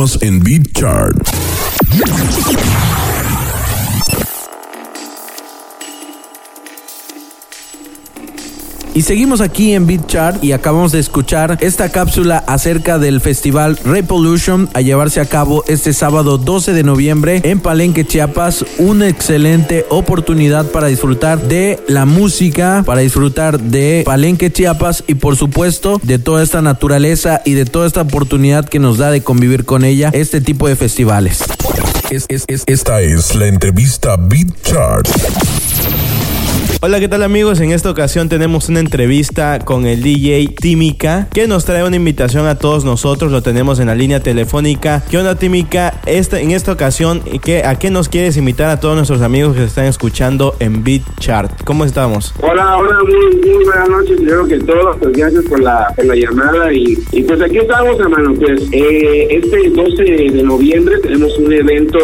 Continúas 0.00 0.22
en 0.22 0.40
Beat 0.40 0.59
seguimos 9.10 9.40
aquí 9.40 9.72
en 9.72 9.88
Beat 9.88 10.38
y 10.40 10.52
acabamos 10.52 10.92
de 10.92 11.00
escuchar 11.00 11.58
esta 11.60 11.88
cápsula 11.88 12.44
acerca 12.46 12.96
del 13.00 13.20
festival 13.20 13.76
Revolution 13.84 14.68
a 14.72 14.82
llevarse 14.82 15.20
a 15.20 15.24
cabo 15.24 15.64
este 15.66 15.92
sábado 15.92 16.38
12 16.38 16.72
de 16.74 16.84
noviembre 16.84 17.40
en 17.42 17.58
Palenque, 17.58 18.06
Chiapas. 18.06 18.64
Una 18.78 19.08
excelente 19.08 19.84
oportunidad 19.88 20.66
para 20.66 20.86
disfrutar 20.86 21.42
de 21.42 21.80
la 21.88 22.06
música, 22.06 22.84
para 22.86 23.00
disfrutar 23.00 23.58
de 23.58 24.04
Palenque, 24.06 24.52
Chiapas 24.52 25.02
y 25.08 25.16
por 25.16 25.34
supuesto 25.36 26.00
de 26.04 26.20
toda 26.20 26.44
esta 26.44 26.62
naturaleza 26.62 27.42
y 27.44 27.54
de 27.54 27.64
toda 27.64 27.88
esta 27.88 28.02
oportunidad 28.02 28.68
que 28.68 28.78
nos 28.78 28.98
da 28.98 29.10
de 29.10 29.24
convivir 29.24 29.64
con 29.64 29.82
ella 29.84 30.10
este 30.12 30.40
tipo 30.40 30.68
de 30.68 30.76
festivales. 30.76 31.42
Es- 32.10 32.26
es- 32.28 32.44
es- 32.46 32.62
esta 32.66 33.00
es 33.00 33.34
la 33.34 33.48
entrevista 33.48 34.16
Beat. 34.16 34.50
Hola, 36.82 36.98
¿qué 36.98 37.08
tal 37.08 37.22
amigos? 37.22 37.60
En 37.60 37.72
esta 37.72 37.90
ocasión 37.90 38.30
tenemos 38.30 38.70
una 38.70 38.80
entrevista 38.80 39.58
con 39.58 39.84
el 39.84 40.02
DJ 40.02 40.48
Tímica 40.58 41.28
que 41.30 41.46
nos 41.46 41.66
trae 41.66 41.84
una 41.84 41.96
invitación 41.96 42.46
a 42.46 42.54
todos 42.54 42.86
nosotros. 42.86 43.30
Lo 43.30 43.42
tenemos 43.42 43.80
en 43.80 43.88
la 43.88 43.94
línea 43.94 44.20
telefónica. 44.20 45.02
¿Qué 45.10 45.18
onda 45.18 45.34
Tímica? 45.34 46.00
Esta, 46.06 46.40
en 46.40 46.52
esta 46.52 46.72
ocasión, 46.72 47.20
¿qué, 47.44 47.64
¿a 47.66 47.78
qué 47.78 47.90
nos 47.90 48.08
quieres 48.08 48.38
invitar 48.38 48.70
a 48.70 48.80
todos 48.80 48.96
nuestros 48.96 49.20
amigos 49.20 49.52
que 49.52 49.60
se 49.60 49.66
están 49.66 49.84
escuchando 49.84 50.56
en 50.58 50.82
Beat 50.82 51.02
Chart? 51.18 51.52
¿Cómo 51.66 51.84
estamos? 51.84 52.32
Hola, 52.40 52.78
hola, 52.78 52.96
muy, 53.04 53.54
muy 53.54 53.64
buenas 53.66 53.88
noches, 53.90 54.16
primero 54.16 54.46
que 54.46 54.58
todo, 54.60 54.96
pues 54.98 55.12
gracias 55.12 55.44
por 55.44 55.60
la, 55.60 55.94
llamada 55.98 56.72
y, 56.72 56.98
y 57.12 57.22
pues 57.24 57.42
aquí 57.42 57.58
estamos, 57.58 58.00
hermano, 58.00 58.32
pues 58.36 58.62
eh, 58.72 59.28
este 59.28 59.68
12 59.68 60.02
de 60.02 60.42
noviembre 60.42 60.98
tenemos 61.00 61.36
un 61.36 61.52
evento 61.52 61.98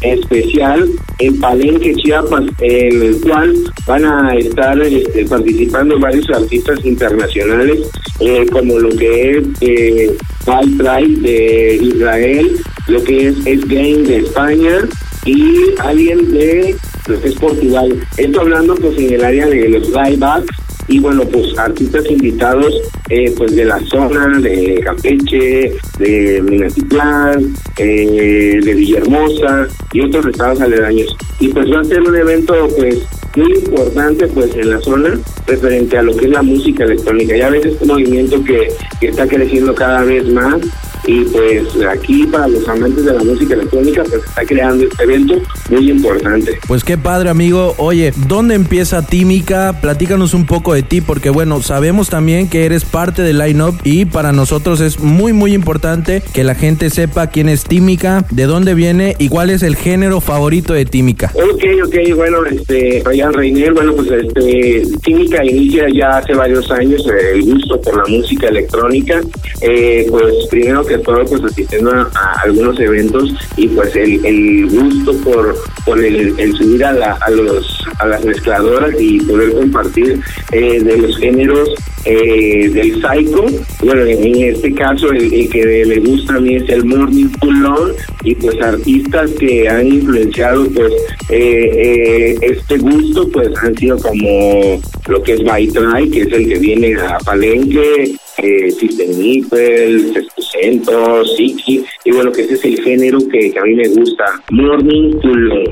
especial 0.00 0.88
en 1.18 1.40
Palenque, 1.40 1.94
Chiapas, 1.96 2.44
en 2.60 3.02
el 3.02 3.20
cual 3.20 3.54
van 3.86 4.04
a 4.04 4.34
estar 4.34 4.80
este, 4.80 5.24
participando 5.26 5.98
varios 5.98 6.28
artistas 6.30 6.84
internacionales, 6.84 7.88
eh, 8.20 8.46
como 8.50 8.78
lo 8.78 8.90
que 8.90 9.38
es 9.38 9.44
eh, 9.60 10.16
de 10.46 11.78
Israel, 11.82 12.56
lo 12.86 13.02
que 13.04 13.28
es 13.28 13.46
Es 13.46 13.60
Game 13.68 14.02
de 14.02 14.18
España 14.18 14.88
y 15.24 15.74
alguien 15.80 16.32
de 16.32 16.76
es 17.24 17.34
Portugal. 17.34 17.94
Esto 18.16 18.40
hablando 18.40 18.74
pues 18.76 18.98
en 18.98 19.14
el 19.14 19.24
área 19.24 19.46
de 19.46 19.68
los 19.68 19.88
live 19.88 20.44
y 20.88 20.98
bueno 20.98 21.24
pues 21.24 21.56
artistas 21.58 22.10
invitados 22.10 22.74
eh, 23.10 23.32
pues 23.36 23.54
de 23.54 23.64
la 23.64 23.80
zona 23.80 24.38
de 24.38 24.80
Campeche, 24.84 25.72
de 25.98 26.42
Minatitlán, 26.42 27.54
eh, 27.78 28.60
de 28.62 28.74
Villahermosa 28.74 29.68
y 29.92 30.00
otros 30.02 30.26
estados 30.26 30.60
aledaños. 30.60 31.16
Y 31.40 31.48
pues 31.48 31.70
va 31.72 31.80
a 31.80 31.84
ser 31.84 32.02
un 32.02 32.16
evento 32.16 32.68
pues 32.76 32.98
muy 33.36 33.54
importante 33.54 34.26
pues 34.28 34.54
en 34.56 34.70
la 34.70 34.80
zona 34.80 35.18
referente 35.46 35.96
a 35.96 36.02
lo 36.02 36.14
que 36.16 36.26
es 36.26 36.32
la 36.32 36.42
música 36.42 36.84
electrónica. 36.84 37.36
Ya 37.36 37.48
ves 37.48 37.64
este 37.64 37.86
movimiento 37.86 38.42
que, 38.44 38.68
que 39.00 39.08
está 39.08 39.26
creciendo 39.26 39.74
cada 39.74 40.02
vez 40.02 40.28
más 40.28 40.56
y 41.06 41.24
pues 41.24 41.64
aquí 41.88 42.26
para 42.26 42.48
los 42.48 42.68
amantes 42.68 43.04
de 43.04 43.12
la 43.12 43.22
música 43.22 43.54
electrónica 43.54 44.04
pues 44.04 44.24
está 44.24 44.44
creando 44.44 44.84
este 44.84 45.04
evento 45.04 45.34
muy 45.70 45.90
importante. 45.90 46.58
Pues 46.66 46.84
qué 46.84 46.98
padre 46.98 47.30
amigo, 47.30 47.74
oye, 47.78 48.12
¿dónde 48.28 48.54
empieza 48.54 49.06
Tímica? 49.06 49.78
Platícanos 49.80 50.34
un 50.34 50.46
poco 50.46 50.74
de 50.74 50.82
ti 50.82 51.00
porque 51.00 51.30
bueno, 51.30 51.62
sabemos 51.62 52.10
también 52.10 52.48
que 52.48 52.64
eres 52.64 52.84
parte 52.84 53.22
del 53.22 53.38
line-up 53.38 53.76
y 53.84 54.04
para 54.04 54.32
nosotros 54.32 54.80
es 54.80 55.00
muy 55.00 55.32
muy 55.32 55.54
importante 55.54 56.22
que 56.32 56.44
la 56.44 56.54
gente 56.54 56.90
sepa 56.90 57.28
quién 57.28 57.48
es 57.48 57.64
Tímica, 57.64 58.24
de 58.30 58.44
dónde 58.44 58.74
viene 58.74 59.14
y 59.18 59.28
cuál 59.28 59.50
es 59.50 59.62
el 59.62 59.76
género 59.76 60.20
favorito 60.20 60.72
de 60.72 60.84
Tímica. 60.84 61.32
Ok, 61.34 61.64
ok, 61.86 62.16
bueno, 62.16 62.44
este, 62.46 63.02
Ryan 63.04 63.32
Reiner, 63.32 63.72
bueno, 63.72 63.94
pues 63.94 64.10
este, 64.10 64.82
Química 65.02 65.44
inicia 65.44 65.86
ya 65.92 66.18
hace 66.18 66.34
varios 66.34 66.70
años 66.70 67.06
eh, 67.06 67.32
el 67.34 67.42
gusto 67.42 67.80
por 67.80 67.96
la 67.96 68.04
música 68.06 68.48
electrónica, 68.48 69.20
eh, 69.60 70.06
pues 70.10 70.46
primero 70.50 70.84
que 70.84 70.97
todo, 70.98 71.24
pues 71.24 71.42
asistiendo 71.44 71.90
a, 71.90 72.10
algunos 72.42 72.78
eventos 72.80 73.32
y 73.56 73.68
pues 73.68 73.94
el, 73.96 74.24
el 74.24 74.66
gusto 74.68 75.12
por, 75.18 75.56
por 75.84 75.98
el, 75.98 76.38
el 76.38 76.52
subir 76.54 76.84
a, 76.84 76.92
la, 76.92 77.12
a, 77.20 77.30
los, 77.30 77.84
a 77.98 78.06
las 78.06 78.24
mezcladoras 78.24 78.94
y 78.98 79.20
poder 79.20 79.52
compartir 79.52 80.20
eh, 80.52 80.80
de 80.80 80.96
los 80.98 81.16
géneros 81.18 81.70
eh, 82.04 82.70
del 82.70 82.94
psycho. 83.02 83.44
Bueno, 83.82 84.02
en 84.02 84.54
este 84.54 84.72
caso 84.74 85.10
el, 85.10 85.48
que 85.50 85.84
le 85.84 86.00
gusta 86.00 86.36
a 86.36 86.40
mí 86.40 86.56
es 86.56 86.68
el 86.68 86.84
Morning 86.84 87.28
Full 87.40 87.64
On 87.66 87.92
y 88.24 88.34
pues 88.34 88.60
artistas 88.62 89.30
que 89.38 89.68
han 89.68 89.86
influenciado 89.86 90.66
pues 90.70 90.92
eh, 91.28 91.70
eh, 91.74 92.38
este 92.40 92.78
gusto 92.78 93.28
pues 93.28 93.48
han 93.62 93.76
sido 93.76 93.98
como 93.98 94.80
lo 95.08 95.22
que 95.22 95.34
es 95.34 95.44
Baitray, 95.44 96.08
que 96.10 96.22
es 96.22 96.32
el 96.32 96.48
que 96.48 96.58
viene 96.58 96.94
a 96.94 97.18
Palenque, 97.18 98.14
eh, 98.42 98.70
System 98.70 99.18
Nipple, 99.18 100.12
Sescento, 100.36 101.24
Siki, 101.24 101.84
y 102.04 102.10
bueno, 102.12 102.32
que 102.32 102.42
ese 102.42 102.54
es 102.54 102.64
el 102.64 102.82
género 102.82 103.18
que, 103.30 103.52
a 103.58 103.64
mí 103.64 103.74
me 103.74 103.88
gusta. 103.88 104.24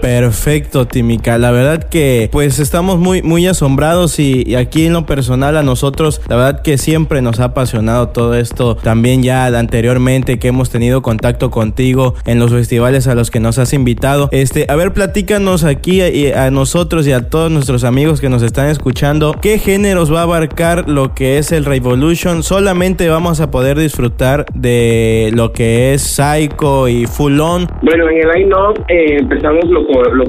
Perfecto, 0.01 0.87
Tímica. 0.87 1.39
La 1.39 1.51
verdad 1.51 1.89
que 1.89 2.29
pues 2.33 2.59
estamos 2.59 2.99
muy 2.99 3.23
muy 3.23 3.47
asombrados 3.47 4.19
y, 4.19 4.55
aquí 4.55 4.87
en 4.87 4.95
lo 4.95 5.07
personal 5.07 5.57
a 5.57 5.63
nosotros, 5.63 6.21
la 6.29 6.37
verdad 6.37 6.63
que 6.63 6.79
siempre 6.79 7.23
nos 7.23 7.41
ha 7.41 7.45
apasionado 7.45 8.09
todo 8.09 8.35
esto. 8.35 8.77
También 8.77 9.23
ya 9.23 9.47
anteriormente 9.47 10.39
que 10.39 10.49
hemos 10.49 10.71
tenido 10.71 11.03
contacto 11.03 11.51
contigo 11.51 12.15
en 12.25 12.39
los 12.39 12.51
festivales 12.53 13.07
a 13.07 13.15
los 13.15 13.31
que 13.31 13.41
nos 13.41 13.59
has 13.59 13.73
invitado. 13.73 14.29
Este, 14.33 14.67
a 14.69 14.77
ver, 14.77 14.93
platícanos 14.93 15.65
aquí 15.65 16.01
a 16.03 16.51
nosotros 16.51 17.07
y 17.07 17.13
a 17.13 17.29
todos 17.29 17.51
nuestros 17.51 17.85
amigos 17.85 18.21
que 18.21 18.29
nos 18.29 18.43
están 18.43 18.69
escuchando, 18.69 19.37
¿qué 19.41 19.59
géneros 19.59 20.13
va 20.13 20.21
a 20.21 20.23
abarcar 20.23 20.89
lo 20.89 21.15
que 21.15 21.39
es 21.39 21.53
el 21.53 21.65
Revolution? 21.65 22.43
Solamente 22.57 23.07
vamos 23.11 23.43
a 23.43 23.51
poder 23.51 23.77
disfrutar 23.77 24.47
de 24.55 25.31
lo 25.35 25.53
que 25.53 25.93
es 25.93 26.01
Psycho 26.01 26.89
y 26.89 27.05
Full 27.05 27.39
On. 27.39 27.67
Bueno, 27.83 28.09
en 28.09 28.17
el 28.17 28.29
line-up 28.31 28.83
eh, 28.89 29.19
empezamos 29.19 29.67
lo, 29.69 29.87
con, 29.87 30.17
lo 30.17 30.25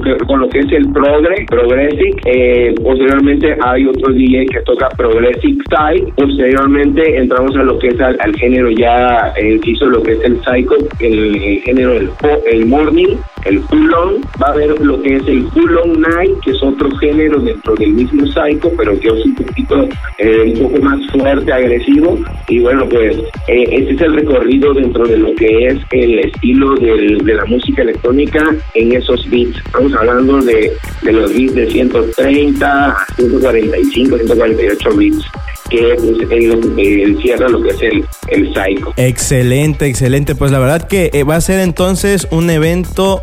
que, 0.50 0.58
es 0.58 0.72
el 0.72 0.92
progre, 0.92 1.46
progressive. 1.48 2.16
Eh, 2.26 2.74
posteriormente 2.84 3.56
hay 3.64 3.86
otro 3.86 4.12
DJ 4.12 4.44
que 4.44 4.60
toca 4.60 4.90
progressive 4.90 5.56
style. 5.64 6.12
Posteriormente 6.18 7.16
entramos 7.16 7.56
a 7.56 7.62
lo 7.62 7.78
que 7.78 7.88
es 7.88 7.98
al, 7.98 8.36
género 8.36 8.68
ya 8.72 9.32
eh, 9.38 9.58
hizo 9.64 9.86
lo 9.86 10.02
que 10.02 10.12
es 10.12 10.20
el 10.22 10.38
psycho, 10.44 10.74
el, 11.00 11.62
género 11.64 11.94
del 11.94 12.10
el 12.52 12.66
morning, 12.66 13.16
el 13.44 13.60
full 13.64 13.92
on. 13.92 14.14
Va 14.42 14.48
a 14.48 14.52
haber 14.52 14.78
lo 14.80 15.00
que 15.02 15.16
es 15.16 15.26
el 15.26 15.46
full 15.48 15.76
on 15.76 16.00
night, 16.00 16.38
que 16.44 16.50
es 16.52 16.62
otro 16.62 16.90
género 16.98 17.40
dentro 17.40 17.74
del 17.76 17.92
mismo 17.92 18.26
psycho, 18.26 18.70
pero 18.76 18.98
que 19.00 19.08
es 19.08 19.24
un 19.26 19.34
poquito 19.34 19.88
eh, 20.18 20.52
un 20.56 20.62
poco 20.70 20.82
más 20.82 21.00
fuerte, 21.10 21.52
agresivo. 21.52 22.18
Y 22.48 22.60
bueno, 22.60 22.88
pues 22.88 23.16
eh, 23.48 23.64
es 23.70 24.00
el 24.00 24.14
recorrido 24.14 24.72
dentro 24.74 25.06
de 25.06 25.16
lo 25.18 25.34
que 25.34 25.66
es 25.66 25.78
el 25.92 26.18
estilo 26.20 26.74
del- 26.76 27.18
de 27.24 27.34
la 27.34 27.44
música 27.46 27.82
electrónica 27.82 28.44
en 28.74 28.92
esos 28.92 29.28
beats. 29.30 29.56
Estamos 29.66 29.92
hablando 29.94 30.38
de, 30.40 30.72
de 31.02 31.12
los 31.12 31.32
beats 31.34 31.54
de 31.54 31.66
130 31.70 32.90
a 32.90 32.96
145, 33.16 34.16
148 34.18 34.90
beats, 34.96 35.24
que 35.68 35.94
pues, 35.98 36.30
él, 36.30 36.74
él 36.78 37.18
cierra 37.22 37.48
lo 37.48 37.62
que 37.62 37.70
es 37.70 37.82
el, 37.82 38.04
el 38.28 38.54
psycho. 38.54 38.92
Excelente, 38.96 39.86
excelente. 39.86 40.34
Pues 40.34 40.50
la 40.50 40.58
verdad 40.58 40.86
que 40.86 41.10
eh, 41.12 41.24
va 41.24 41.36
a 41.36 41.40
ser 41.40 41.60
entonces 41.60 42.28
un 42.30 42.50
evento 42.50 43.22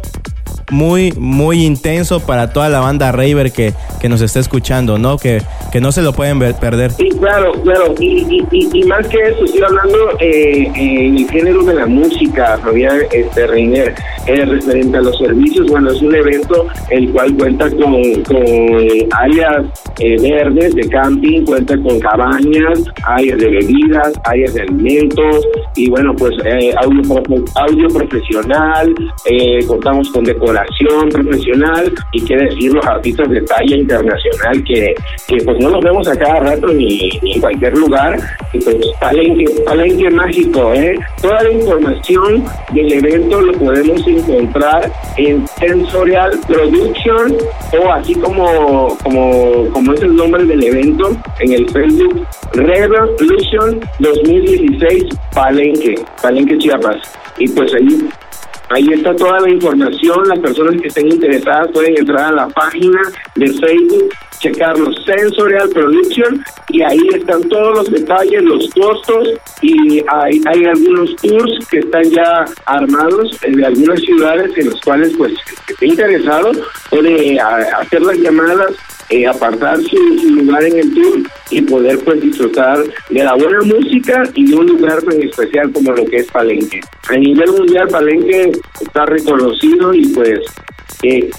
muy, 0.72 1.12
muy 1.18 1.64
intenso 1.66 2.20
para 2.20 2.52
toda 2.52 2.70
la 2.70 2.80
banda 2.80 3.12
Raver 3.12 3.52
que, 3.52 3.74
que 4.02 4.10
nos 4.10 4.22
está 4.22 4.40
escuchando, 4.40 4.98
¿no? 4.98 5.18
Que, 5.18 5.42
que 5.72 5.80
no 5.80 5.92
se 5.92 6.02
lo 6.02 6.14
pueden 6.14 6.40
ver- 6.40 6.56
perder. 6.56 6.92
Sí, 6.92 7.10
claro, 7.20 7.52
claro. 7.64 7.94
Y, 8.00 8.26
y, 8.30 8.44
y, 8.52 8.80
y 8.80 8.84
más 8.86 9.08
que 9.08 9.18
eso, 9.20 9.46
estoy 9.46 9.62
hablando 9.62 9.98
eh, 10.20 10.72
en 10.76 11.18
el 11.18 11.30
género 11.30 11.64
de 11.64 11.76
la 11.76 11.86
música, 11.86 12.58
Fabián 12.64 12.98
este, 13.12 13.46
Reiner, 13.48 13.94
eh, 14.26 14.46
referente 14.46 14.98
a 14.98 15.02
los 15.02 15.18
servicios. 15.20 15.68
Bueno, 15.70 15.92
es 15.92 16.02
un 16.02 16.16
evento 16.16 16.68
el 16.90 17.12
cual 17.12 17.36
cuenta 17.36 17.70
con, 17.70 18.02
con 18.24 18.46
áreas 19.12 19.66
eh, 20.00 20.16
verdes 20.20 20.74
de 20.74 20.90
camping, 20.90 21.46
cuenta 21.46 21.78
con 21.78 22.00
cabañas, 22.00 22.84
áreas 23.06 23.38
de 23.38 23.50
bebidas, 23.50 24.14
áreas 24.24 24.54
de 24.54 24.62
alimentos 24.62 25.48
y 25.76 25.90
bueno, 25.90 26.16
pues 26.16 26.32
eh, 26.44 26.74
audio, 26.82 27.22
audio 27.56 27.88
profesional, 27.90 28.94
eh, 29.26 29.64
contamos 29.68 30.10
con 30.10 30.24
decoración 30.24 30.55
profesional 31.12 31.94
y 32.12 32.24
qué 32.26 32.36
decir 32.36 32.74
los 32.74 32.86
artistas 32.86 33.30
de 33.30 33.42
talla 33.42 33.76
internacional 33.76 34.64
que, 34.64 34.96
que 35.28 35.38
pues 35.44 35.58
no 35.60 35.70
los 35.70 35.84
vemos 35.84 36.08
a 36.08 36.16
cada 36.18 36.40
rato 36.40 36.68
ni, 36.68 37.10
ni 37.22 37.34
en 37.34 37.42
cualquier 37.42 37.78
lugar 37.78 38.18
y 38.54 38.60
pues 38.60 38.78
palenque, 39.00 39.46
palenque 39.66 40.10
mágico, 40.10 40.74
¿eh? 40.74 40.96
Toda 41.22 41.44
la 41.44 41.52
información 41.52 42.44
del 42.74 42.94
evento 42.94 43.42
lo 43.42 43.54
podemos 43.54 44.08
encontrar 44.08 44.92
en 45.18 45.48
Sensorial 45.60 46.32
Production 46.48 47.36
o 47.80 47.92
así 47.92 48.16
como, 48.16 48.98
como, 49.04 49.70
como 49.72 49.94
es 49.94 50.02
el 50.02 50.16
nombre 50.16 50.46
del 50.46 50.64
evento 50.64 51.16
en 51.40 51.54
el 51.54 51.70
Facebook 51.70 52.26
Revolution 52.54 53.80
2016 54.00 55.06
Palenque, 55.34 55.96
Palenque 56.22 56.58
Chiapas. 56.58 56.98
Y 57.38 57.50
pues 57.50 57.74
ahí 57.74 58.08
Ahí 58.70 58.88
está 58.92 59.16
toda 59.16 59.40
la 59.40 59.50
información. 59.50 60.28
Las 60.28 60.40
personas 60.40 60.82
que 60.82 60.88
estén 60.88 61.08
interesadas 61.08 61.70
pueden 61.72 61.98
entrar 61.98 62.34
a 62.34 62.36
la 62.36 62.48
página 62.50 63.00
de 63.36 63.48
Facebook, 63.54 64.10
checar 64.40 64.78
los 64.78 64.96
Sensorial 65.06 65.70
Production 65.70 66.44
y 66.70 66.82
ahí 66.82 67.00
están 67.14 67.42
todos 67.48 67.78
los 67.78 67.92
detalles, 67.92 68.44
los 68.44 68.70
costos 68.72 69.30
y 69.62 70.04
hay, 70.08 70.42
algunos 70.66 71.16
tours 71.18 71.68
que 71.70 71.80
están 71.80 72.04
ya 72.10 72.46
armados 72.66 73.38
de 73.48 73.66
algunas 73.66 74.00
ciudades 74.02 74.52
en 74.58 74.70
los 74.70 74.82
cuales 74.82 75.14
pues 75.18 75.34
que 75.68 75.74
esté 75.74 75.86
interesado 75.88 76.52
puede 76.90 77.40
a- 77.40 77.78
hacer 77.82 78.02
las 78.02 78.18
llamadas 78.18 78.74
eh, 79.10 79.28
apartar 79.28 79.78
su, 79.82 79.98
su 80.20 80.30
lugar 80.36 80.64
en 80.64 80.80
el 80.80 80.94
tour 80.94 81.20
y 81.52 81.62
poder 81.62 82.00
pues 82.00 82.22
disfrutar 82.22 82.84
de 83.10 83.24
la 83.24 83.34
buena 83.36 83.62
música 83.62 84.24
y 84.34 84.50
de 84.50 84.56
un 84.56 84.68
lugar 84.68 85.02
tan 85.04 85.22
especial 85.22 85.72
como 85.72 85.92
lo 85.92 86.06
que 86.06 86.18
es 86.18 86.32
Palenque. 86.32 86.82
A 87.10 87.18
nivel 87.18 87.52
mundial 87.52 87.88
Palenque 87.88 88.52
está 88.82 89.06
reconocido 89.06 89.94
y 89.94 90.08
pues 90.08 90.40
que 91.02 91.30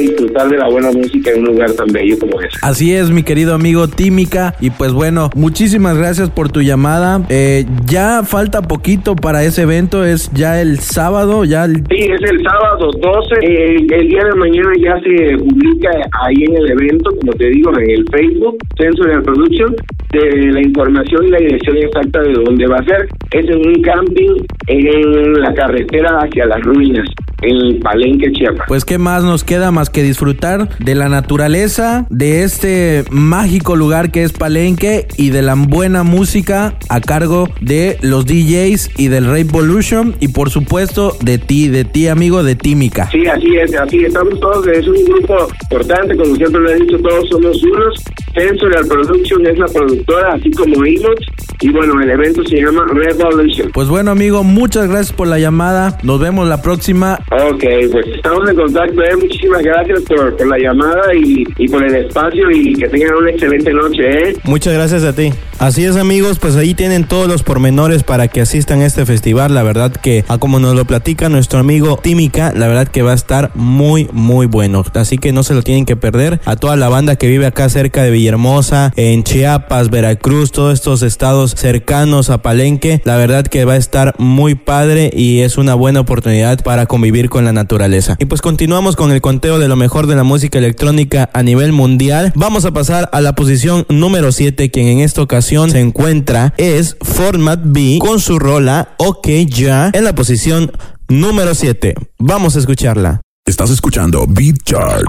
disfrutar 0.00 0.48
de 0.48 0.58
la 0.58 0.68
buena 0.68 0.90
música 0.92 1.30
en 1.30 1.40
un 1.40 1.46
lugar 1.46 1.70
tan 1.72 1.86
bello 1.88 2.18
como 2.18 2.40
ese. 2.40 2.58
Así 2.62 2.94
es, 2.94 3.10
mi 3.10 3.22
querido 3.22 3.54
amigo 3.54 3.88
Tímica. 3.88 4.54
Y 4.60 4.70
pues 4.70 4.92
bueno, 4.92 5.30
muchísimas 5.34 5.96
gracias 5.96 6.30
por 6.30 6.50
tu 6.50 6.62
llamada. 6.62 7.22
Eh, 7.28 7.64
ya 7.86 8.22
falta 8.24 8.62
poquito 8.62 9.16
para 9.16 9.44
ese 9.44 9.62
evento, 9.62 10.04
es 10.04 10.30
ya 10.32 10.60
el 10.60 10.78
sábado, 10.80 11.44
ya 11.44 11.64
el... 11.64 11.76
Sí, 11.76 12.04
es 12.04 12.30
el 12.30 12.42
sábado 12.42 12.90
12. 12.92 13.34
eh, 13.42 13.76
el 13.90 14.08
día 14.08 14.24
de 14.24 14.34
mañana 14.36 14.70
ya 14.80 14.98
se 15.00 15.36
publica 15.38 15.90
ahí 16.24 16.44
en 16.48 16.56
el 16.56 16.70
evento, 16.70 17.10
como 17.20 17.32
te 17.32 17.48
digo, 17.50 17.70
en 17.78 17.90
el 17.90 18.04
Facebook, 18.10 18.56
Sensorial 18.78 19.22
Production, 19.22 19.74
de 20.12 20.52
la 20.52 20.60
información 20.60 21.26
y 21.26 21.30
la 21.30 21.38
dirección 21.38 21.76
exacta 21.78 22.20
de 22.22 22.32
dónde 22.32 22.66
va 22.66 22.76
a 22.76 22.84
ser. 22.84 23.08
Es 23.32 23.48
en 23.48 23.66
un 23.66 23.82
camping 23.82 24.44
en 24.68 25.32
la 25.40 25.52
carretera 25.54 26.18
hacia 26.22 26.46
las 26.46 26.60
ruinas, 26.62 27.08
en 27.42 27.80
Palenque, 27.80 28.32
Chiapas. 28.32 28.66
Pues 28.68 28.84
qué 28.84 28.95
más 28.98 29.24
nos 29.24 29.44
queda 29.44 29.70
más 29.70 29.90
que 29.90 30.02
disfrutar 30.02 30.68
de 30.78 30.94
la 30.94 31.08
naturaleza, 31.08 32.06
de 32.10 32.42
este 32.42 33.04
mágico 33.10 33.76
lugar 33.76 34.10
que 34.10 34.22
es 34.22 34.32
Palenque 34.32 35.06
y 35.16 35.30
de 35.30 35.42
la 35.42 35.54
buena 35.54 36.02
música 36.02 36.74
a 36.88 37.00
cargo 37.00 37.48
de 37.60 37.98
los 38.02 38.26
DJs 38.26 38.90
y 38.98 39.08
del 39.08 39.26
Revolution 39.26 40.14
y 40.20 40.28
por 40.28 40.50
supuesto 40.50 41.16
de 41.20 41.38
ti, 41.38 41.68
de 41.68 41.84
ti 41.84 42.08
amigo 42.08 42.42
de 42.42 42.56
Tímica. 42.56 43.08
Sí, 43.10 43.26
así 43.26 43.56
es, 43.56 43.74
así 43.74 44.04
estamos 44.04 44.38
todos, 44.40 44.66
es 44.66 44.86
un 44.86 45.04
grupo 45.04 45.48
importante, 45.62 46.16
como 46.16 46.34
siempre 46.36 46.60
lo 46.60 46.70
he 46.70 46.76
dicho, 46.76 46.98
todos 46.98 47.28
somos 47.30 47.62
unos. 47.62 48.02
Sensorial 48.34 48.86
Production 48.86 49.46
es 49.46 49.58
la 49.58 49.66
productora, 49.66 50.34
así 50.34 50.50
como 50.50 50.84
Inox, 50.84 51.24
y 51.60 51.70
bueno, 51.70 52.00
el 52.02 52.10
evento 52.10 52.44
se 52.44 52.56
llama 52.56 52.86
Revolution. 52.92 53.70
Pues 53.72 53.88
bueno 53.88 54.10
amigo, 54.10 54.44
muchas 54.44 54.88
gracias 54.88 55.12
por 55.12 55.26
la 55.26 55.38
llamada, 55.38 55.98
nos 56.02 56.20
vemos 56.20 56.46
la 56.46 56.60
próxima. 56.60 57.18
Ok, 57.30 57.64
pues 57.90 58.06
estamos 58.14 58.48
en 58.48 58.56
contacto, 58.56 58.85
eh. 58.90 59.16
muchísimas 59.16 59.62
gracias 59.62 60.02
por, 60.02 60.46
la 60.46 60.58
llamada 60.58 61.14
y, 61.14 61.44
y 61.58 61.68
por 61.68 61.84
el 61.84 61.94
espacio 61.94 62.50
y 62.50 62.74
que 62.74 62.88
tengan 62.88 63.14
una 63.16 63.30
excelente 63.30 63.72
noche, 63.72 64.02
¿eh? 64.02 64.36
Muchas 64.44 64.74
gracias 64.74 65.04
a 65.04 65.14
ti. 65.14 65.32
Así 65.58 65.84
es 65.84 65.96
amigos, 65.96 66.38
pues 66.38 66.54
ahí 66.56 66.74
tienen 66.74 67.04
todos 67.04 67.28
los 67.28 67.42
pormenores 67.42 68.02
para 68.02 68.28
que 68.28 68.42
asistan 68.42 68.82
a 68.82 68.86
este 68.86 69.06
festival. 69.06 69.54
La 69.54 69.62
verdad 69.62 69.90
que, 69.90 70.22
a 70.28 70.36
como 70.36 70.60
nos 70.60 70.74
lo 70.74 70.84
platica 70.84 71.30
nuestro 71.30 71.58
amigo 71.58 71.98
Tímica, 72.02 72.52
la 72.54 72.68
verdad 72.68 72.88
que 72.88 73.00
va 73.00 73.12
a 73.12 73.14
estar 73.14 73.52
muy, 73.54 74.06
muy 74.12 74.44
bueno. 74.44 74.84
Así 74.92 75.16
que 75.16 75.32
no 75.32 75.42
se 75.42 75.54
lo 75.54 75.62
tienen 75.62 75.86
que 75.86 75.96
perder. 75.96 76.42
A 76.44 76.56
toda 76.56 76.76
la 76.76 76.90
banda 76.90 77.16
que 77.16 77.28
vive 77.28 77.46
acá 77.46 77.70
cerca 77.70 78.02
de 78.02 78.10
Villahermosa, 78.10 78.92
en 78.96 79.24
Chiapas, 79.24 79.88
Veracruz, 79.88 80.52
todos 80.52 80.74
estos 80.74 81.02
estados 81.02 81.54
cercanos 81.56 82.28
a 82.28 82.42
Palenque, 82.42 83.00
la 83.04 83.16
verdad 83.16 83.46
que 83.46 83.64
va 83.64 83.72
a 83.72 83.78
estar 83.78 84.14
muy 84.18 84.56
padre 84.56 85.10
y 85.14 85.40
es 85.40 85.56
una 85.56 85.74
buena 85.74 86.00
oportunidad 86.00 86.62
para 86.62 86.84
convivir 86.84 87.30
con 87.30 87.46
la 87.46 87.54
naturaleza. 87.54 88.16
Y 88.18 88.26
pues 88.26 88.42
continuamos 88.42 88.94
con 88.94 89.10
el 89.10 89.22
conteo 89.22 89.58
de 89.58 89.68
lo 89.68 89.76
mejor 89.76 90.06
de 90.06 90.16
la 90.16 90.22
música 90.22 90.58
electrónica 90.58 91.30
a 91.32 91.42
nivel 91.42 91.72
mundial. 91.72 92.32
Vamos 92.34 92.66
a 92.66 92.72
pasar 92.72 93.08
a 93.10 93.22
la 93.22 93.34
posición 93.34 93.86
número 93.88 94.32
7, 94.32 94.70
quien 94.70 94.88
en 94.88 95.00
esta 95.00 95.22
ocasión 95.22 95.45
se 95.46 95.78
encuentra 95.78 96.52
es 96.56 96.96
Format 97.00 97.60
B 97.62 97.98
con 98.00 98.18
su 98.18 98.36
rola 98.40 98.96
OK 98.96 99.28
Ya 99.46 99.90
en 99.92 100.02
la 100.02 100.12
posición 100.12 100.72
número 101.06 101.54
7. 101.54 101.94
Vamos 102.18 102.56
a 102.56 102.58
escucharla. 102.58 103.20
Estás 103.44 103.70
escuchando 103.70 104.26
Beat 104.26 104.56
Chart. 104.64 105.04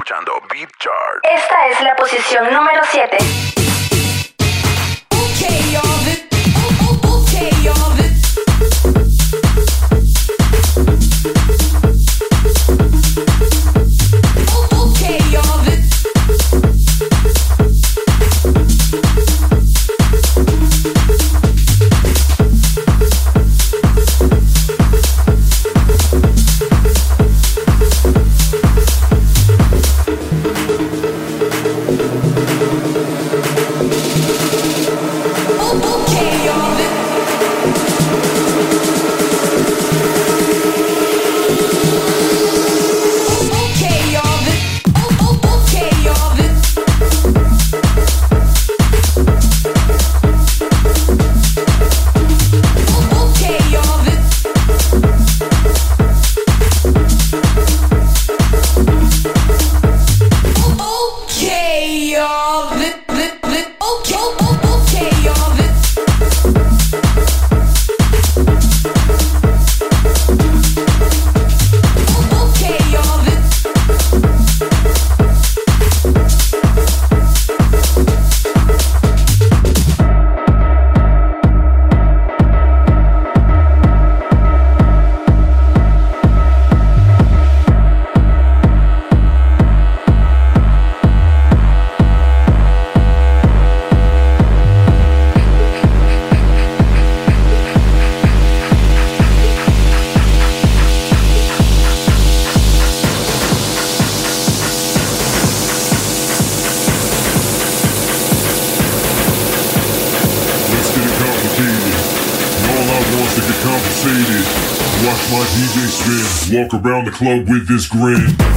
Esta 1.23 1.67
es 1.71 1.83
la 1.83 1.95
posición 1.95 2.43
número 2.53 2.83
7. 2.91 3.17
Let's 11.27 11.56
compensated. 113.67 114.45
Watch 115.03 115.23
my 115.29 115.43
DJ 115.51 115.75
spin. 115.91 116.55
Walk 116.55 116.73
around 116.73 117.05
the 117.05 117.11
club 117.11 117.49
with 117.49 117.67
this 117.67 117.85
grin. 117.85 118.56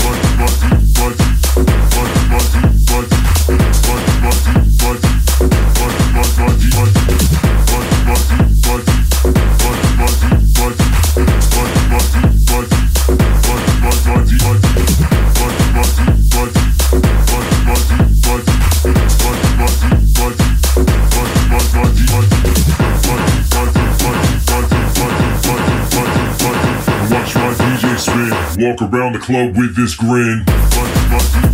Club 29.21 29.55
with 29.55 29.75
this 29.75 29.95
grin. 29.95 31.50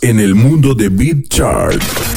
En 0.00 0.20
el 0.20 0.34
mundo 0.34 0.74
de 0.74 0.88
Beat. 0.88 2.15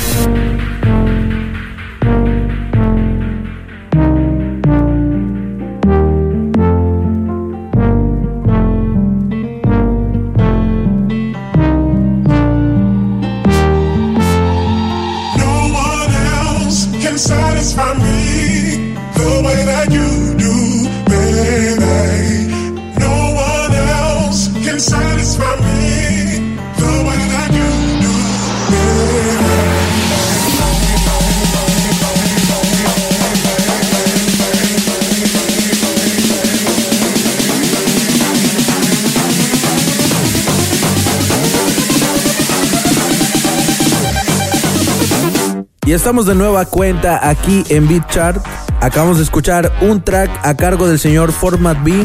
Estamos 46.10 46.26
de 46.26 46.34
nueva 46.34 46.66
cuenta 46.66 47.30
aquí 47.30 47.64
en 47.70 47.88
Beat 47.88 48.10
Chart. 48.10 48.44
Acabamos 48.82 49.18
de 49.18 49.24
escuchar 49.24 49.72
un 49.82 50.02
track 50.02 50.32
a 50.42 50.56
cargo 50.56 50.88
del 50.88 50.98
señor 50.98 51.32
Format 51.32 51.78
B. 51.84 52.04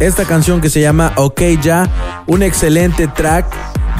Esta 0.00 0.24
canción 0.24 0.60
que 0.60 0.68
se 0.68 0.80
llama 0.80 1.12
OK 1.14 1.40
Ya. 1.62 1.88
Un 2.26 2.42
excelente 2.42 3.06
track 3.06 3.46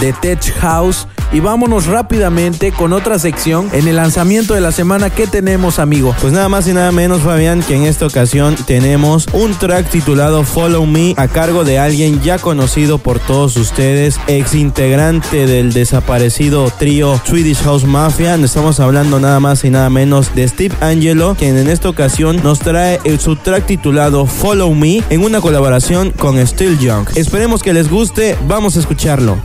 de 0.01 0.13
Tech 0.15 0.43
House. 0.59 1.07
Y 1.35 1.41
vámonos 1.41 1.87
rápidamente 1.87 2.71
con 2.71 2.93
otra 2.93 3.19
sección 3.19 3.69
en 3.73 3.89
el 3.89 3.97
lanzamiento 3.97 4.55
de 4.55 4.61
la 4.61 4.71
semana. 4.71 5.11
¿Qué 5.11 5.27
tenemos, 5.27 5.81
amigo? 5.81 6.15
Pues 6.21 6.33
nada 6.33 6.49
más 6.49 6.69
y 6.69 6.73
nada 6.73 6.93
menos, 6.93 7.23
Fabián, 7.23 7.61
que 7.61 7.75
en 7.75 7.83
esta 7.83 8.07
ocasión 8.07 8.55
tenemos 8.67 9.27
un 9.33 9.53
track 9.53 9.91
titulado 9.91 10.45
Follow 10.45 10.87
Me 10.87 11.13
a 11.17 11.27
cargo 11.27 11.65
de 11.65 11.81
alguien 11.81 12.23
ya 12.23 12.39
conocido 12.39 12.99
por 12.99 13.19
todos 13.19 13.57
ustedes, 13.57 14.21
ex 14.29 14.55
integrante 14.55 15.47
del 15.47 15.73
desaparecido 15.73 16.71
trío 16.79 17.21
Swedish 17.27 17.63
House 17.65 17.85
Mafia. 17.85 18.37
Estamos 18.37 18.79
hablando 18.79 19.19
nada 19.19 19.41
más 19.41 19.65
y 19.65 19.71
nada 19.71 19.91
menos 19.91 20.37
de 20.37 20.47
Steve 20.47 20.77
Angelo, 20.81 21.35
quien 21.37 21.59
en 21.59 21.69
esta 21.69 21.89
ocasión 21.89 22.41
nos 22.45 22.61
trae 22.61 23.01
el- 23.03 23.19
su 23.19 23.35
track 23.35 23.67
titulado 23.67 24.27
Follow 24.27 24.73
Me 24.73 25.03
en 25.11 25.25
una 25.25 25.41
colaboración 25.41 26.13
con 26.13 26.39
Still 26.47 26.79
Young. 26.79 27.09
Esperemos 27.17 27.65
que 27.65 27.73
les 27.73 27.91
guste, 27.91 28.39
vamos 28.47 28.77
a 28.77 28.79
escucharlo. 28.79 29.37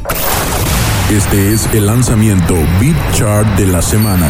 Este 1.09 1.53
es 1.53 1.65
el 1.73 1.87
lanzamiento 1.87 2.53
Beat 2.79 3.13
Chart 3.13 3.47
de 3.57 3.65
la 3.65 3.81
semana. 3.81 4.29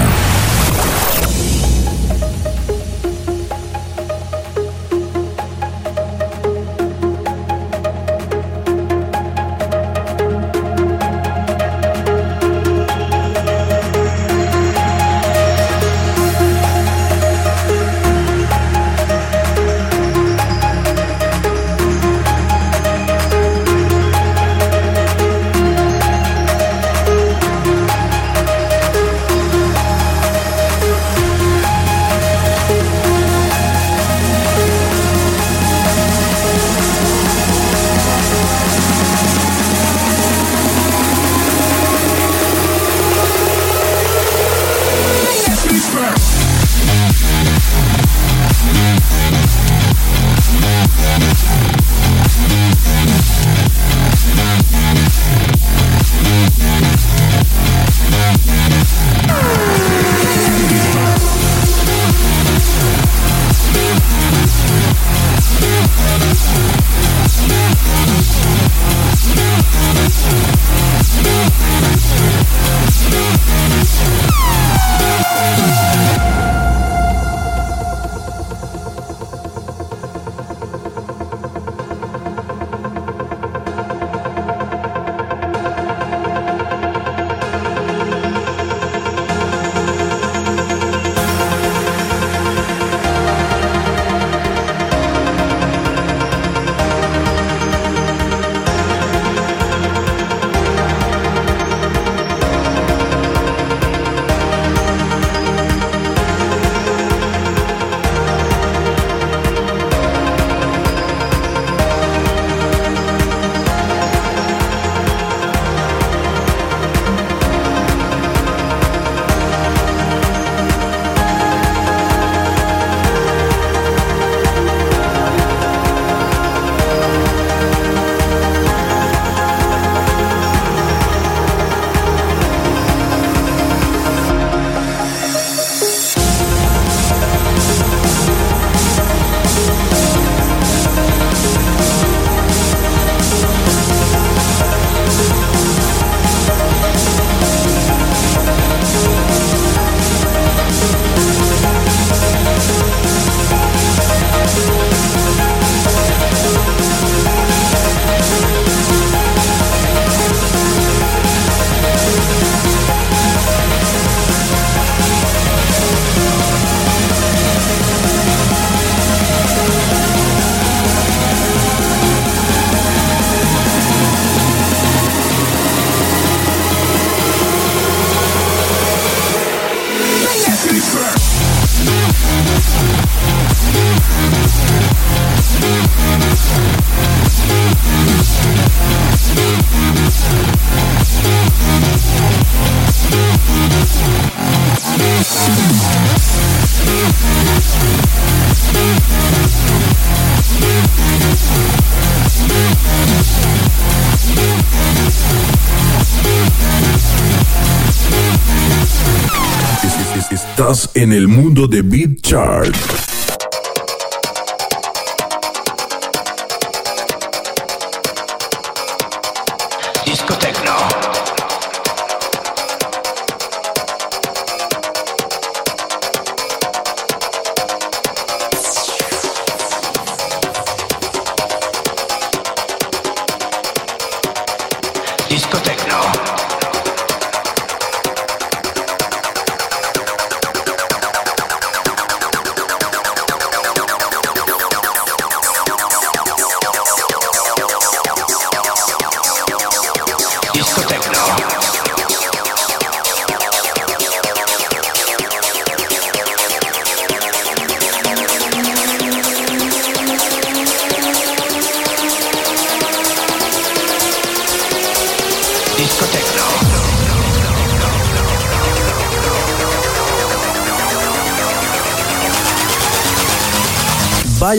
Chart. 212.30 213.09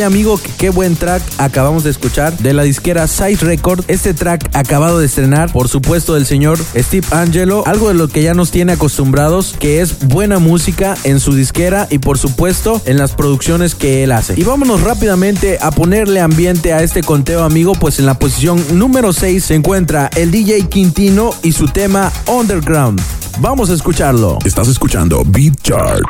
Vaya 0.01 0.07
amigo, 0.07 0.39
que 0.39 0.51
qué 0.57 0.71
buen 0.71 0.97
track 0.97 1.23
acabamos 1.37 1.85
de 1.85 1.91
escuchar 1.91 2.33
de 2.39 2.55
la 2.55 2.63
disquera 2.63 3.07
Size 3.07 3.45
Record. 3.45 3.85
Este 3.87 4.15
track 4.15 4.49
acabado 4.55 4.99
de 4.99 5.05
estrenar, 5.05 5.53
por 5.53 5.69
supuesto, 5.69 6.15
del 6.15 6.25
señor 6.25 6.59
Steve 6.75 7.07
Angelo. 7.11 7.65
Algo 7.67 7.89
de 7.89 7.95
lo 7.95 8.09
que 8.09 8.23
ya 8.23 8.33
nos 8.33 8.51
tiene 8.51 8.73
acostumbrados, 8.73 9.55
que 9.61 9.83
es 9.83 10.09
buena 10.09 10.39
música 10.39 10.97
en 11.05 11.21
su 11.21 11.35
disquera 11.35 11.87
y 11.91 11.99
por 11.99 12.17
supuesto 12.17 12.81
en 12.87 12.97
las 12.97 13.13
producciones 13.13 13.75
que 13.75 14.03
él 14.03 14.13
hace. 14.13 14.41
Y 14.41 14.43
vámonos 14.43 14.81
rápidamente 14.81 15.59
a 15.61 15.71
ponerle 15.71 16.23
ambiente 16.23 16.73
a 16.73 16.83
este 16.83 17.03
conteo, 17.03 17.45
amigo, 17.45 17.75
pues 17.75 17.99
en 17.99 18.07
la 18.07 18.19
posición 18.19 18.79
número 18.79 19.13
6 19.13 19.45
se 19.45 19.55
encuentra 19.55 20.09
el 20.17 20.31
DJ 20.31 20.67
Quintino 20.71 21.35
y 21.43 21.53
su 21.53 21.69
tema 21.69 22.11
Underground. 22.27 23.03
Vamos 23.41 23.69
a 23.69 23.75
escucharlo. 23.75 24.39
Estás 24.47 24.69
escuchando 24.69 25.25
Beat 25.27 25.61
Chart. 25.61 26.01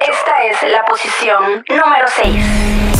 Esta 0.00 0.66
es 0.66 0.72
la 0.72 0.84
posición 0.84 1.64
número 1.68 2.06
6. 2.22 2.95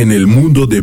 En 0.00 0.12
el 0.12 0.28
mundo 0.28 0.66
de 0.66 0.80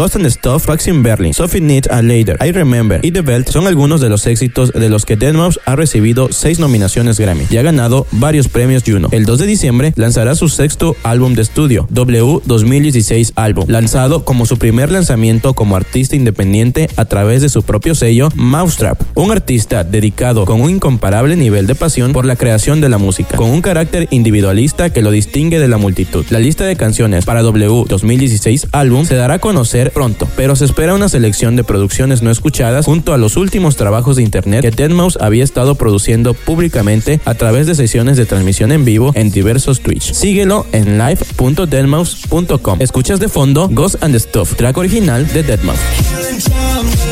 Ghost 0.00 0.16
and 0.16 0.26
Stuff, 0.30 0.64
Vaccine 0.64 1.02
Berlin, 1.02 1.34
Sophie 1.34 1.60
Needs 1.60 1.86
a 1.90 2.00
Later, 2.00 2.38
I 2.42 2.52
Remember 2.52 3.00
y 3.02 3.10
The 3.10 3.20
Belt 3.20 3.50
son 3.50 3.66
algunos 3.66 4.00
de 4.00 4.08
los 4.08 4.26
éxitos 4.26 4.72
de 4.72 4.88
los 4.88 5.04
que 5.04 5.18
Deadmau5 5.18 5.60
ha 5.66 5.76
recibido 5.76 6.32
seis 6.32 6.58
nominaciones 6.58 7.20
Grammy 7.20 7.46
y 7.50 7.58
ha 7.58 7.62
ganado 7.62 8.06
varios 8.10 8.48
premios 8.48 8.82
Juno. 8.86 9.08
El 9.10 9.26
2 9.26 9.40
de 9.40 9.46
diciembre 9.46 9.92
lanzará 9.96 10.34
su 10.36 10.48
sexto 10.48 10.96
álbum 11.02 11.34
de 11.34 11.42
estudio, 11.42 11.86
W 11.90 12.40
2016 12.46 13.34
álbum, 13.36 13.66
lanzado 13.68 14.24
como 14.24 14.46
su 14.46 14.56
primer 14.56 14.90
lanzamiento 14.90 15.52
como 15.52 15.76
artista 15.76 16.16
independiente 16.16 16.88
a 16.96 17.04
través 17.04 17.42
de 17.42 17.50
su 17.50 17.62
propio 17.62 17.94
sello 17.94 18.30
Mousetrap, 18.36 19.02
un 19.16 19.32
artista 19.32 19.84
dedicado 19.84 20.46
con 20.46 20.62
un 20.62 20.70
incomparable 20.70 21.36
nivel 21.36 21.66
de 21.66 21.74
pasión 21.74 22.14
por 22.14 22.24
la 22.24 22.36
creación 22.36 22.80
de 22.80 22.88
la 22.88 22.96
música, 22.96 23.36
con 23.36 23.50
un 23.50 23.60
carácter 23.60 24.08
individualista 24.10 24.94
que 24.94 25.02
lo 25.02 25.10
distingue 25.10 25.58
de 25.58 25.68
la 25.68 25.76
multitud. 25.76 26.24
La 26.30 26.38
lista 26.38 26.64
de 26.64 26.76
canciones 26.76 27.26
para 27.26 27.42
W 27.42 27.84
2016 27.86 28.68
álbum 28.72 29.04
se 29.04 29.16
dará 29.16 29.34
a 29.34 29.38
conocer 29.40 29.89
pronto, 29.90 30.28
pero 30.36 30.56
se 30.56 30.64
espera 30.64 30.94
una 30.94 31.08
selección 31.08 31.56
de 31.56 31.64
producciones 31.64 32.22
no 32.22 32.30
escuchadas 32.30 32.86
junto 32.86 33.12
a 33.12 33.18
los 33.18 33.36
últimos 33.36 33.76
trabajos 33.76 34.16
de 34.16 34.22
internet 34.22 34.62
que 34.62 34.72
Deadmau5 34.72 35.18
había 35.20 35.44
estado 35.44 35.74
produciendo 35.74 36.34
públicamente 36.34 37.20
a 37.24 37.34
través 37.34 37.66
de 37.66 37.74
sesiones 37.74 38.16
de 38.16 38.26
transmisión 38.26 38.72
en 38.72 38.84
vivo 38.84 39.12
en 39.14 39.30
diversos 39.30 39.80
Twitch. 39.80 40.12
Síguelo 40.12 40.66
en 40.72 40.98
live.deadmau5.com. 40.98 42.80
Escuchas 42.80 43.20
de 43.20 43.28
fondo 43.28 43.68
Ghost 43.70 44.02
and 44.02 44.14
the 44.14 44.20
Stuff, 44.20 44.54
track 44.56 44.76
original 44.76 45.26
de 45.32 45.44
Deadmau5. 45.44 47.09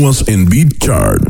Continúas 0.00 0.24
en 0.28 0.46
Beat 0.46 0.78
Chart. 0.78 1.20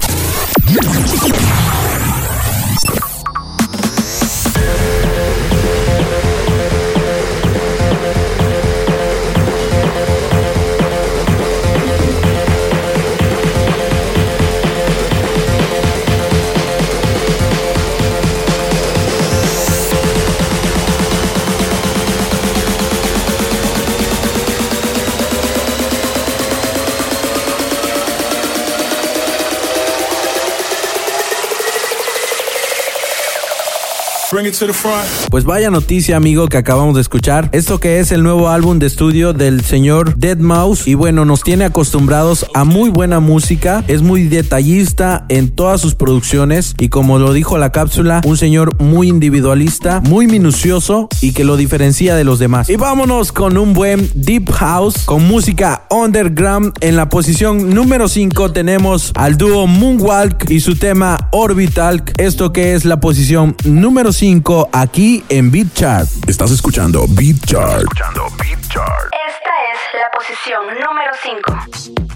Pues 35.31 35.45
vaya 35.45 35.71
noticia, 35.71 36.17
amigo, 36.17 36.49
que 36.49 36.57
acabamos 36.57 36.97
de 36.97 37.01
escuchar. 37.01 37.49
Esto 37.53 37.79
que 37.79 38.01
es 38.01 38.11
el 38.11 38.23
nuevo 38.23 38.49
álbum 38.49 38.79
de 38.79 38.87
estudio 38.87 39.33
del 39.33 39.65
señor 39.65 40.17
Dead 40.17 40.39
Mouse. 40.39 40.89
Y 40.89 40.95
bueno, 40.95 41.25
nos 41.25 41.43
tiene 41.43 41.65
acostumbrados 41.65 42.47
a 42.55 42.65
muy 42.65 42.91
buena 42.91 43.21
música. 43.21 43.85
Es 43.87 44.03
muy 44.03 44.25
detallista 44.25 45.25
en 45.29 45.51
todas 45.51 45.81
sus 45.81 45.95
producciones. 45.95 46.75
Y 46.79 46.89
como 46.89 47.19
lo 47.19 47.33
dijo 47.33 47.59
la 47.59 47.71
cápsula, 47.71 48.23
un 48.25 48.37
señor 48.37 48.81
muy 48.83 49.09
individualista, 49.09 50.01
muy 50.01 50.27
minucioso 50.27 51.09
y 51.21 51.33
que 51.33 51.45
lo 51.45 51.57
diferencia 51.57 52.17
de 52.17 52.25
los 52.25 52.39
demás. 52.39 52.69
Y 52.71 52.77
vámonos 52.77 53.31
con 53.31 53.57
un 53.57 53.73
buen 53.73 54.11
Deep 54.15 54.51
House 54.51 55.05
con 55.05 55.29
música 55.29 55.85
underground. 55.91 56.73
En 56.81 56.97
la 56.97 57.09
posición 57.09 57.71
número 57.71 58.09
5 58.09 58.51
tenemos 58.51 59.13
al 59.15 59.37
dúo 59.37 59.67
Moonwalk 59.67 60.51
y 60.51 60.61
su 60.61 60.77
tema 60.77 61.29
Orbital. 61.31 62.03
Esto 62.17 62.53
que 62.53 62.75
es 62.75 62.85
la 62.85 62.99
posición 62.99 63.55
número 63.65 64.13
5 64.13 64.40
aquí 64.73 65.23
en 65.29 65.51
Beat 65.51 65.75
Chart. 65.75 66.09
Estás 66.27 66.51
escuchando 66.51 67.05
Beat 67.09 67.45
Chart. 67.47 67.87
Esta 67.93 69.53
es 69.71 70.01
la 70.01 70.11
posición 70.13 70.67
número 70.67 71.13
5. 71.23 72.10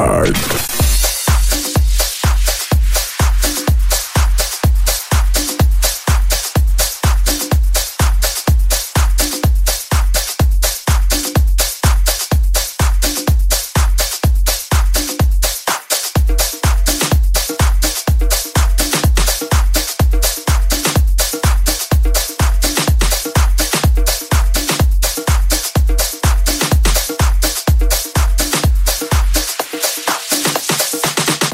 Beat 0.00 0.49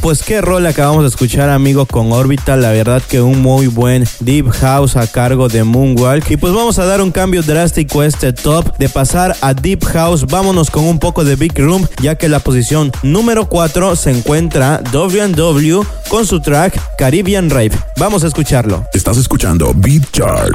Pues 0.07 0.23
qué 0.23 0.41
rol 0.41 0.65
acabamos 0.67 1.03
de 1.03 1.09
escuchar, 1.09 1.51
amigo, 1.51 1.85
con 1.85 2.13
Orbital. 2.13 2.63
La 2.63 2.71
verdad 2.71 3.03
que 3.03 3.21
un 3.21 3.43
muy 3.43 3.67
buen 3.67 4.05
Deep 4.21 4.53
House 4.53 4.95
a 4.95 5.11
cargo 5.11 5.49
de 5.49 5.65
Moonwalk. 5.65 6.31
Y 6.31 6.37
pues 6.37 6.53
vamos 6.53 6.79
a 6.79 6.85
dar 6.85 7.01
un 7.01 7.11
cambio 7.11 7.43
drástico 7.43 8.03
a 8.03 8.07
este 8.07 8.33
top. 8.33 8.77
De 8.79 8.89
pasar 8.89 9.35
a 9.41 9.53
Deep 9.53 9.85
House, 9.87 10.25
vámonos 10.27 10.71
con 10.71 10.85
un 10.85 11.01
poco 11.01 11.25
de 11.25 11.35
Big 11.35 11.59
Room, 11.59 11.89
ya 12.01 12.15
que 12.15 12.29
la 12.29 12.39
posición 12.39 12.93
número 13.03 13.49
4 13.49 13.97
se 13.97 14.13
encuentra 14.13 14.81
W&W 14.93 15.81
con 16.09 16.25
su 16.25 16.41
track 16.41 16.79
Caribbean 16.97 17.51
Rave. 17.51 17.73
Vamos 17.97 18.23
a 18.23 18.29
escucharlo. 18.29 18.85
Estás 18.93 19.17
escuchando 19.17 19.73
Beat 19.75 20.09
Chart. 20.13 20.53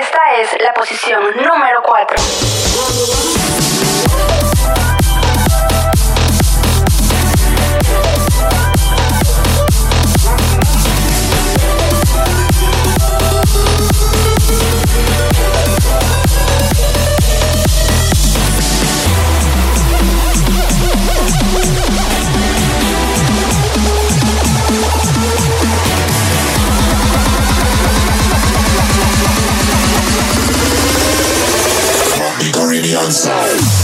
Esta 0.00 0.20
es 0.40 0.50
la 0.62 0.72
posición 0.74 1.20
número 1.34 1.82
4. 1.84 2.16
Caribbean 33.10 33.79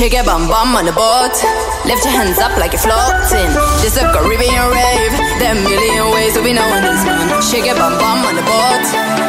Shake 0.00 0.14
your 0.14 0.24
bum 0.24 0.48
bum 0.48 0.74
on 0.74 0.86
the 0.86 0.96
boat. 0.96 1.36
Lift 1.84 2.08
your 2.08 2.16
hands 2.16 2.38
up 2.38 2.56
like 2.56 2.72
you're 2.72 2.80
floating. 2.80 3.52
This 3.84 4.00
a 4.00 4.08
Caribbean 4.16 4.72
rave. 4.72 5.12
There 5.36 5.52
are 5.52 5.60
a 5.60 5.60
million 5.60 6.08
ways 6.16 6.32
that 6.32 6.42
we 6.42 6.56
know 6.56 6.64
in 6.72 6.80
this 6.80 7.04
one. 7.04 7.28
Shake 7.44 7.68
your 7.68 7.76
bum 7.76 8.00
bum 8.00 8.24
on 8.24 8.32
the 8.32 8.40
boat. 8.48 8.86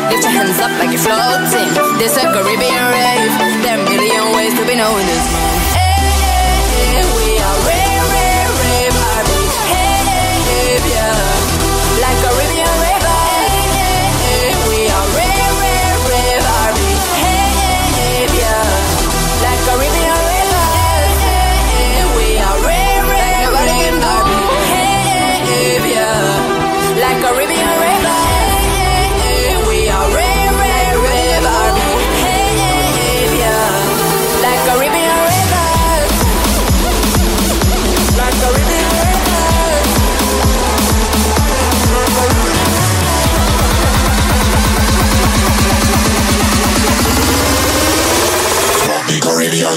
Lift 0.07 0.23
your 0.23 0.31
hands 0.31 0.63
up 0.63 0.71
like 0.79 0.95
you're 0.95 1.03
floating. 1.03 1.75
This 1.99 2.15
a 2.15 2.23
Caribbean 2.23 2.87
rave. 2.87 3.35
There 3.67 3.75
are 3.75 3.83
a 3.83 3.89
million 3.91 4.31
ways 4.31 4.55
that 4.55 4.63
we 4.63 4.79
know 4.79 4.95
in 4.95 5.05
this 5.11 5.27
one. 5.35 5.60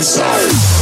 Caribbean 0.05 0.74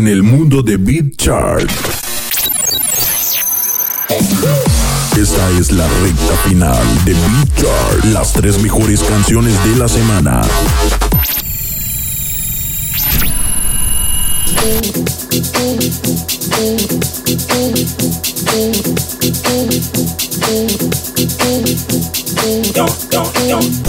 en 0.00 0.08
el 0.08 0.22
mundo 0.22 0.62
de 0.62 0.78
BitChart. 0.78 1.70
Esta 5.14 5.50
es 5.58 5.72
la 5.72 5.86
recta 6.02 6.36
final 6.48 7.04
de 7.04 7.12
BitChart, 7.12 8.04
las 8.06 8.32
tres 8.32 8.62
mejores 8.62 9.02
canciones 9.02 9.52
de 9.62 9.76
la 9.76 9.88
semana. 9.88 10.40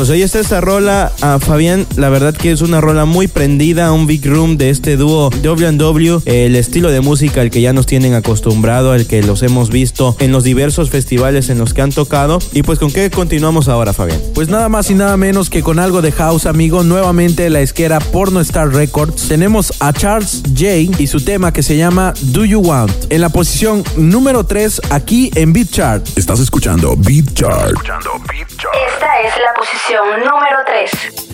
Pues 0.02 0.10
ahí 0.10 0.24
está 0.24 0.40
esta 0.40 0.62
rola. 0.62 1.12
A 1.22 1.38
Fabián, 1.38 1.86
la 1.96 2.10
verdad 2.10 2.36
que 2.36 2.52
es 2.52 2.62
una 2.62 2.82
rola 2.82 3.06
muy 3.06 3.28
prendida, 3.28 3.92
un 3.92 4.08
big 4.08 4.26
room 4.26 4.58
de 4.58 4.72
este 4.72 4.98
dúo 4.98 5.30
WW. 5.30 6.24
El 6.26 6.56
estilo 6.56 6.90
de 6.90 7.02
música 7.02 7.42
al 7.42 7.52
que 7.52 7.62
ya 7.62 7.72
nos 7.72 7.86
tienen 7.86 8.16
acostumbrado, 8.16 8.94
al 8.94 9.06
que 9.06 9.22
los 9.22 9.44
hemos 9.44 9.70
visto 9.70 10.16
en 10.18 10.32
los 10.32 10.44
diversos 10.44 10.90
festivales 10.90 11.52
en 11.52 11.60
los 11.60 11.76
que 11.76 11.84
han 11.84 11.92
tocado. 11.92 12.40
Y 12.52 12.64
pues, 12.64 12.80
¿con 12.80 12.92
qué 12.92 13.12
continuamos 13.12 13.68
ahora, 13.68 13.94
Fabián? 13.94 14.20
Pues 14.34 14.50
nada 14.50 14.70
más 14.70 14.90
y 14.90 14.96
nada 14.96 15.18
menos 15.18 15.52
que 15.52 15.62
con 15.62 15.78
algo 15.78 16.02
de 16.02 16.12
house, 16.12 16.48
amigo. 16.48 16.82
Nuevamente 16.82 17.52
la 17.52 17.62
esquera 17.62 18.00
Porno 18.00 18.40
Star 18.40 18.70
Records. 18.70 19.28
Tenemos 19.28 19.72
a 19.82 19.94
Charles 19.94 20.42
J 20.58 20.98
y 20.98 21.06
su 21.06 21.24
tema 21.24 21.54
que 21.54 21.62
se 21.62 21.78
llama 21.78 22.16
Do 22.22 22.44
You 22.44 22.62
Want. 22.62 22.92
En 23.12 23.22
la 23.22 23.30
posición 23.30 23.84
número 23.98 24.48
3 24.48 24.82
aquí 24.90 25.30
en 25.36 25.54
Beat 25.54 25.70
Chart. 25.70 26.18
Estás 26.18 26.40
escuchando 26.40 26.96
Beat 26.98 27.36
Chart. 27.36 27.68
Escuchando 27.68 28.10
Beat 28.28 28.50
Chart. 28.58 28.74
Esta 28.96 29.22
es 29.28 29.34
la 29.46 29.51
posición 29.62 30.22
número 30.22 30.64
3. 30.66 31.31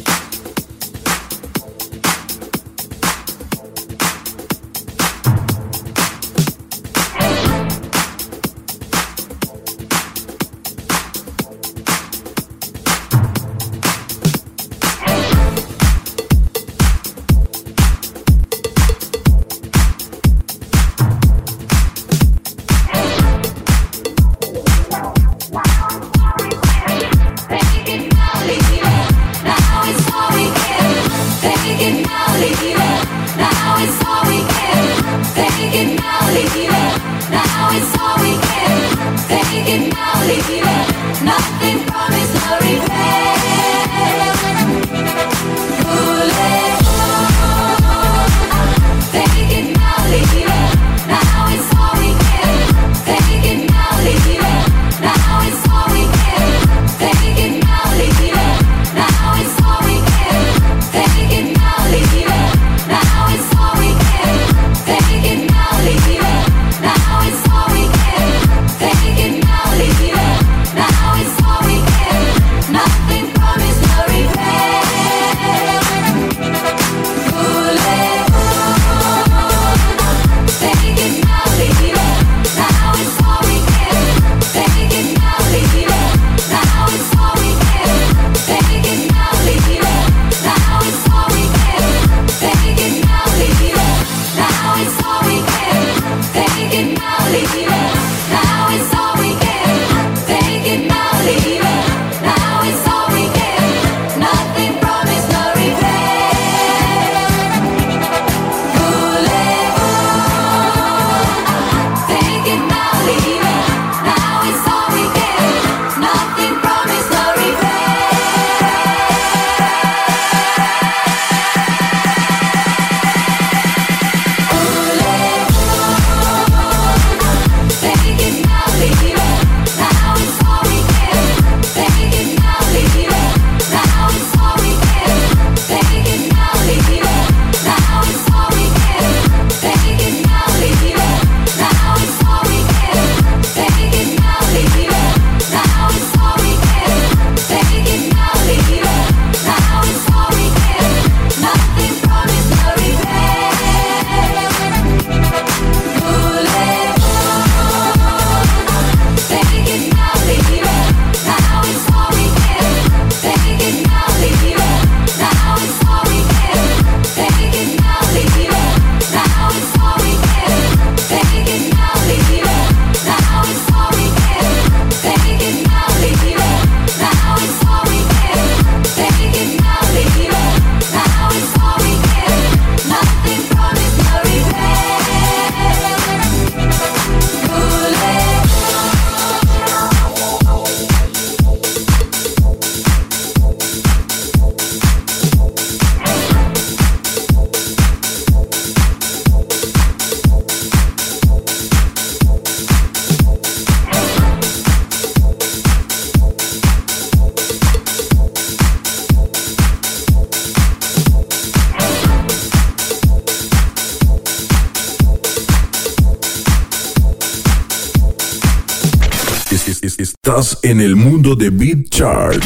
en 220.70 220.82
el 220.82 220.98
mundo 220.98 221.34
de 221.34 221.50
Beat 221.50 221.88
Chart. 221.90 222.44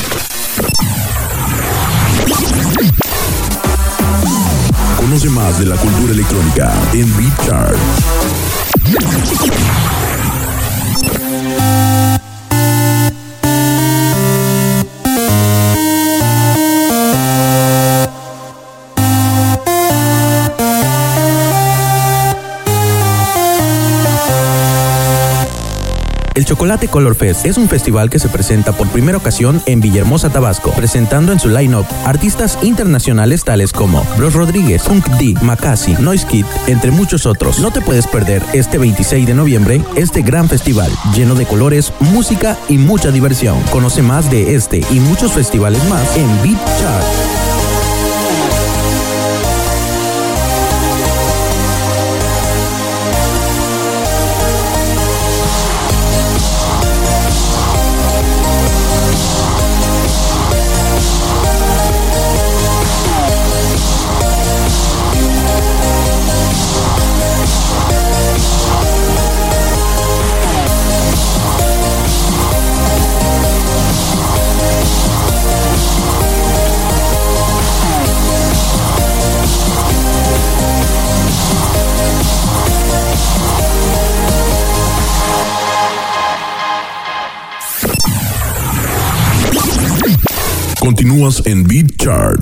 Conoce 4.95 5.29
más 5.29 5.57
de 5.59 5.65
la 5.65 5.75
cultura 5.77 6.13
electrónica 6.13 6.71
en 6.93 7.17
Beat 7.17 7.45
Chart. 7.47 7.77
Chocolate 26.51 26.89
Color 26.89 27.15
Fest 27.15 27.45
es 27.45 27.57
un 27.57 27.69
festival 27.69 28.09
que 28.09 28.19
se 28.19 28.27
presenta 28.27 28.73
por 28.73 28.89
primera 28.89 29.17
ocasión 29.17 29.61
en 29.67 29.79
Villahermosa, 29.79 30.29
Tabasco, 30.29 30.71
presentando 30.73 31.31
en 31.31 31.39
su 31.39 31.47
line-up 31.47 31.85
artistas 32.03 32.57
internacionales 32.61 33.45
tales 33.45 33.71
como 33.71 34.05
Bros 34.17 34.33
Rodríguez, 34.33 34.83
Funk 34.83 35.07
D, 35.11 35.33
Macasi, 35.41 35.93
Noise 35.93 36.27
Kid, 36.27 36.45
entre 36.67 36.91
muchos 36.91 37.25
otros. 37.25 37.59
No 37.59 37.71
te 37.71 37.79
puedes 37.79 38.05
perder 38.05 38.43
este 38.51 38.77
26 38.77 39.27
de 39.27 39.33
noviembre 39.33 39.81
este 39.95 40.23
gran 40.23 40.49
festival 40.49 40.91
lleno 41.15 41.35
de 41.35 41.45
colores, 41.45 41.93
música 42.01 42.57
y 42.67 42.77
mucha 42.77 43.11
diversión. 43.11 43.57
Conoce 43.71 44.01
más 44.01 44.29
de 44.29 44.53
este 44.53 44.83
y 44.91 44.99
muchos 44.99 45.31
festivales 45.31 45.81
más 45.87 46.17
en 46.17 46.27
Beat 46.43 46.59
Chart. 46.81 47.40
Continúas 91.21 91.45
en 91.45 91.63
Beat 91.67 91.97
Chart. 91.97 92.40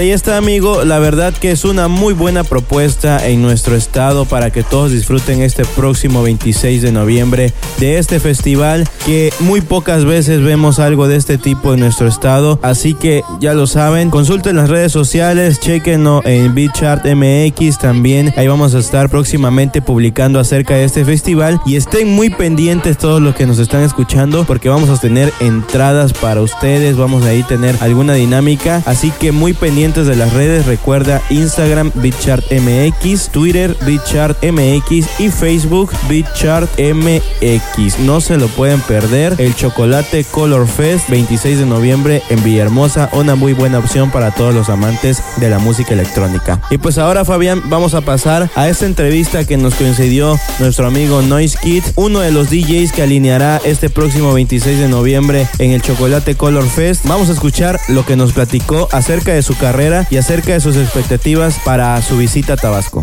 Ahí 0.00 0.12
está 0.12 0.38
amigo, 0.38 0.82
la 0.84 0.98
verdad 0.98 1.34
que 1.34 1.50
es 1.50 1.66
una 1.66 1.86
muy 1.86 2.14
buena 2.14 2.42
propuesta 2.42 3.28
en 3.28 3.42
nuestro 3.42 3.76
estado 3.76 4.24
para 4.24 4.50
que 4.50 4.62
todos 4.62 4.92
disfruten 4.92 5.42
este 5.42 5.66
próximo 5.66 6.22
26 6.22 6.80
de 6.80 6.90
noviembre 6.90 7.52
de 7.78 7.98
este 7.98 8.18
festival 8.18 8.88
que 9.04 9.30
muy 9.40 9.60
pocas 9.60 10.06
veces 10.06 10.42
vemos 10.42 10.78
algo 10.78 11.06
de 11.06 11.16
este 11.16 11.36
tipo 11.36 11.74
en 11.74 11.80
nuestro 11.80 12.08
estado, 12.08 12.58
así 12.62 12.94
que 12.94 13.22
ya 13.40 13.52
lo 13.52 13.66
saben, 13.66 14.08
consulten 14.08 14.56
las 14.56 14.70
redes 14.70 14.90
sociales, 14.90 15.60
chequenlo 15.60 16.22
en 16.24 16.54
BitChart 16.54 17.04
MX 17.04 17.78
también, 17.78 18.32
ahí 18.38 18.48
vamos 18.48 18.74
a 18.74 18.78
estar 18.78 19.10
próximamente 19.10 19.82
publicando 19.82 20.40
acerca 20.40 20.76
de 20.76 20.84
este 20.84 21.04
festival. 21.04 21.60
Y 21.66 21.76
estén 21.76 22.08
muy 22.08 22.30
pendientes 22.30 22.96
todos 22.96 23.20
los 23.20 23.34
que 23.34 23.44
nos 23.44 23.58
están 23.58 23.82
escuchando 23.82 24.44
porque 24.44 24.70
vamos 24.70 24.88
a 24.88 24.98
tener 24.98 25.30
entradas 25.40 26.14
para 26.14 26.40
ustedes, 26.40 26.96
vamos 26.96 27.24
a 27.24 27.28
ahí 27.28 27.42
tener 27.42 27.76
alguna 27.80 28.14
dinámica, 28.14 28.82
así 28.86 29.12
que 29.20 29.30
muy 29.30 29.52
pendientes 29.52 29.89
de 29.90 30.14
las 30.14 30.32
redes, 30.32 30.66
recuerda 30.66 31.20
Instagram 31.30 31.90
BitChartMX, 31.96 33.30
Twitter 33.32 33.76
BitChartMX 33.84 35.18
y 35.18 35.30
Facebook 35.30 35.90
BitChartMX. 36.08 37.98
No 37.98 38.20
se 38.20 38.36
lo 38.36 38.46
pueden 38.46 38.80
perder. 38.82 39.34
El 39.38 39.56
Chocolate 39.56 40.22
Color 40.22 40.68
Fest 40.68 41.08
26 41.10 41.58
de 41.58 41.66
noviembre 41.66 42.22
en 42.30 42.40
Villahermosa, 42.44 43.10
una 43.14 43.34
muy 43.34 43.52
buena 43.52 43.80
opción 43.80 44.12
para 44.12 44.30
todos 44.30 44.54
los 44.54 44.68
amantes 44.68 45.24
de 45.38 45.50
la 45.50 45.58
música 45.58 45.92
electrónica. 45.92 46.60
Y 46.70 46.78
pues 46.78 46.96
ahora 46.96 47.24
Fabián, 47.24 47.62
vamos 47.64 47.94
a 47.94 48.00
pasar 48.00 48.48
a 48.54 48.68
esta 48.68 48.86
entrevista 48.86 49.44
que 49.44 49.56
nos 49.56 49.74
concedió 49.74 50.38
nuestro 50.60 50.86
amigo 50.86 51.20
Noise 51.20 51.58
Kid, 51.60 51.82
uno 51.96 52.20
de 52.20 52.30
los 52.30 52.48
DJs 52.48 52.92
que 52.92 53.02
alineará 53.02 53.60
este 53.64 53.90
próximo 53.90 54.32
26 54.32 54.78
de 54.78 54.88
noviembre 54.88 55.48
en 55.58 55.72
el 55.72 55.82
Chocolate 55.82 56.36
Color 56.36 56.68
Fest. 56.68 57.04
Vamos 57.06 57.28
a 57.28 57.32
escuchar 57.32 57.80
lo 57.88 58.06
que 58.06 58.14
nos 58.14 58.32
platicó 58.32 58.88
acerca 58.92 59.32
de 59.32 59.42
su 59.42 59.56
carrera 59.56 59.79
y 60.10 60.16
acerca 60.18 60.52
de 60.52 60.60
sus 60.60 60.76
expectativas 60.76 61.58
para 61.64 62.00
su 62.02 62.18
visita 62.18 62.52
a 62.52 62.56
Tabasco. 62.58 63.02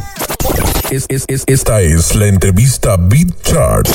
Es- 0.91 1.07
es- 1.09 1.25
es- 1.27 1.43
esta 1.47 1.81
es 1.81 2.13
la 2.13 2.27
entrevista 2.27 2.97
Beat 2.97 3.29
Chart. 3.41 3.87